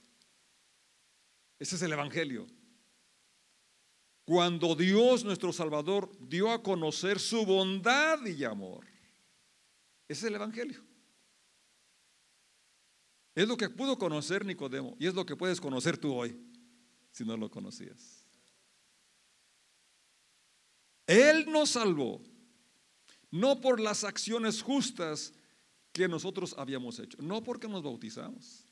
Ese 1.60 1.76
es 1.76 1.82
el 1.82 1.92
Evangelio. 1.92 2.48
Cuando 4.26 4.76
Dios 4.76 5.26
nuestro 5.26 5.52
Salvador 5.52 6.10
dio 6.20 6.52
a 6.52 6.64
conocer 6.64 7.20
su 7.20 7.46
bondad 7.46 8.26
y 8.26 8.46
amor. 8.46 8.86
Ese 10.08 10.26
es 10.26 10.30
el 10.30 10.36
Evangelio. 10.36 10.93
Es 13.36 13.48
lo 13.48 13.58
que 13.58 13.70
pudo 13.70 13.98
conocer 13.98 14.46
Nicodemo 14.46 14.96
y 15.00 15.08
es 15.08 15.16
lo 15.16 15.26
que 15.26 15.36
puedes 15.36 15.60
conocer 15.60 15.98
tú 15.98 16.14
hoy 16.14 16.38
si 17.12 17.24
no 17.24 17.36
lo 17.36 17.50
conocías. 17.50 18.24
Él 21.08 21.46
nos 21.52 21.72
salvó, 21.72 22.22
no 23.32 23.60
por 23.60 23.80
las 23.80 24.04
acciones 24.04 24.62
justas 24.62 25.34
que 25.92 26.08
nosotros 26.08 26.56
habíamos 26.58 27.00
hecho, 27.00 27.18
no 27.22 27.44
porque 27.44 27.68
nos 27.68 27.84
bautizamos, 27.84 28.66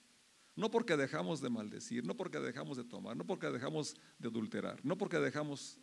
no 0.55 0.71
porque 0.71 0.95
dejamos 0.95 1.41
de 1.41 1.49
maldecir, 1.49 2.05
no 2.05 2.15
porque 2.15 2.39
dejamos 2.39 2.77
de 2.77 2.83
tomar, 2.83 3.17
no 3.17 3.25
porque 3.25 3.47
dejamos 3.47 3.95
de 4.17 4.27
adulterar, 4.27 4.79
no 4.83 4.97
porque 4.97 5.17
dejamos... 5.17 5.79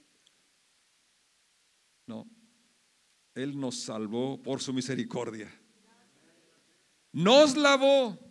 No, 2.06 2.26
Él 3.34 3.58
nos 3.58 3.80
salvó 3.80 4.40
por 4.42 4.62
su 4.62 4.72
misericordia. 4.72 5.52
Nos 7.12 7.56
lavó 7.56 8.27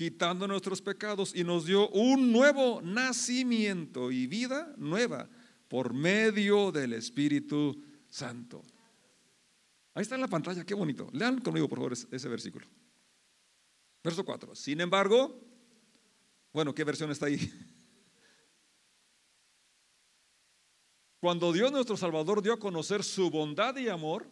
quitando 0.00 0.48
nuestros 0.48 0.80
pecados 0.80 1.36
y 1.36 1.44
nos 1.44 1.66
dio 1.66 1.90
un 1.90 2.32
nuevo 2.32 2.80
nacimiento 2.80 4.10
y 4.10 4.26
vida 4.26 4.72
nueva 4.78 5.28
por 5.68 5.92
medio 5.92 6.72
del 6.72 6.94
Espíritu 6.94 7.78
Santo. 8.08 8.62
Ahí 9.92 10.00
está 10.00 10.14
en 10.14 10.22
la 10.22 10.28
pantalla, 10.28 10.64
qué 10.64 10.72
bonito. 10.72 11.10
Lean 11.12 11.42
conmigo, 11.42 11.68
por 11.68 11.80
favor, 11.80 11.92
ese 11.92 12.28
versículo. 12.30 12.66
Verso 14.02 14.24
4. 14.24 14.54
Sin 14.54 14.80
embargo, 14.80 15.38
bueno, 16.50 16.74
¿qué 16.74 16.82
versión 16.82 17.10
está 17.10 17.26
ahí? 17.26 17.38
Cuando 21.20 21.52
Dios 21.52 21.70
nuestro 21.70 21.98
Salvador 21.98 22.40
dio 22.40 22.54
a 22.54 22.58
conocer 22.58 23.04
su 23.04 23.30
bondad 23.30 23.76
y 23.76 23.90
amor, 23.90 24.26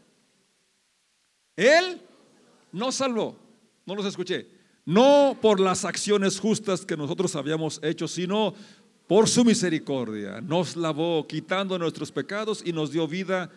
Él 1.56 2.00
nos 2.72 2.94
salvó. 2.94 3.38
No 3.84 3.94
los 3.94 4.06
escuché. 4.06 4.57
No 4.88 5.36
por 5.40 5.60
las 5.60 5.84
acciones 5.84 6.40
justas 6.40 6.86
que 6.86 6.96
nosotros 6.96 7.36
habíamos 7.36 7.78
hecho, 7.82 8.08
sino 8.08 8.54
por 9.06 9.28
su 9.28 9.44
misericordia. 9.44 10.40
Nos 10.40 10.76
lavó 10.76 11.26
quitando 11.26 11.78
nuestros 11.78 12.10
pecados 12.10 12.62
y 12.64 12.72
nos 12.72 12.90
dio 12.90 13.06
vida, 13.06 13.50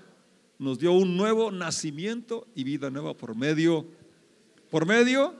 nos 0.59 0.77
dio 0.77 0.91
un 0.91 1.15
nuevo 1.15 1.49
nacimiento 1.49 2.47
y 2.53 2.65
vida 2.65 2.89
nueva 2.89 3.13
por 3.13 3.33
medio, 3.35 3.85
por 4.69 4.85
medio 4.85 5.33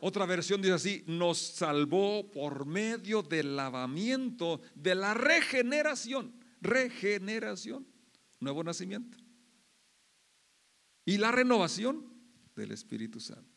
otra 0.00 0.24
versión 0.24 0.62
dice 0.62 0.74
así, 0.74 1.04
nos 1.06 1.36
salvó 1.38 2.30
por 2.30 2.64
medio 2.64 3.22
del 3.22 3.56
lavamiento 3.56 4.60
de 4.74 4.94
la 4.94 5.14
regeneración. 5.14 6.32
Regeneración, 6.60 7.86
nuevo 8.40 8.62
nacimiento. 8.62 9.18
Y 11.04 11.18
la 11.18 11.32
renovación 11.32 12.04
del 12.54 12.72
Espíritu 12.72 13.20
Santo. 13.20 13.55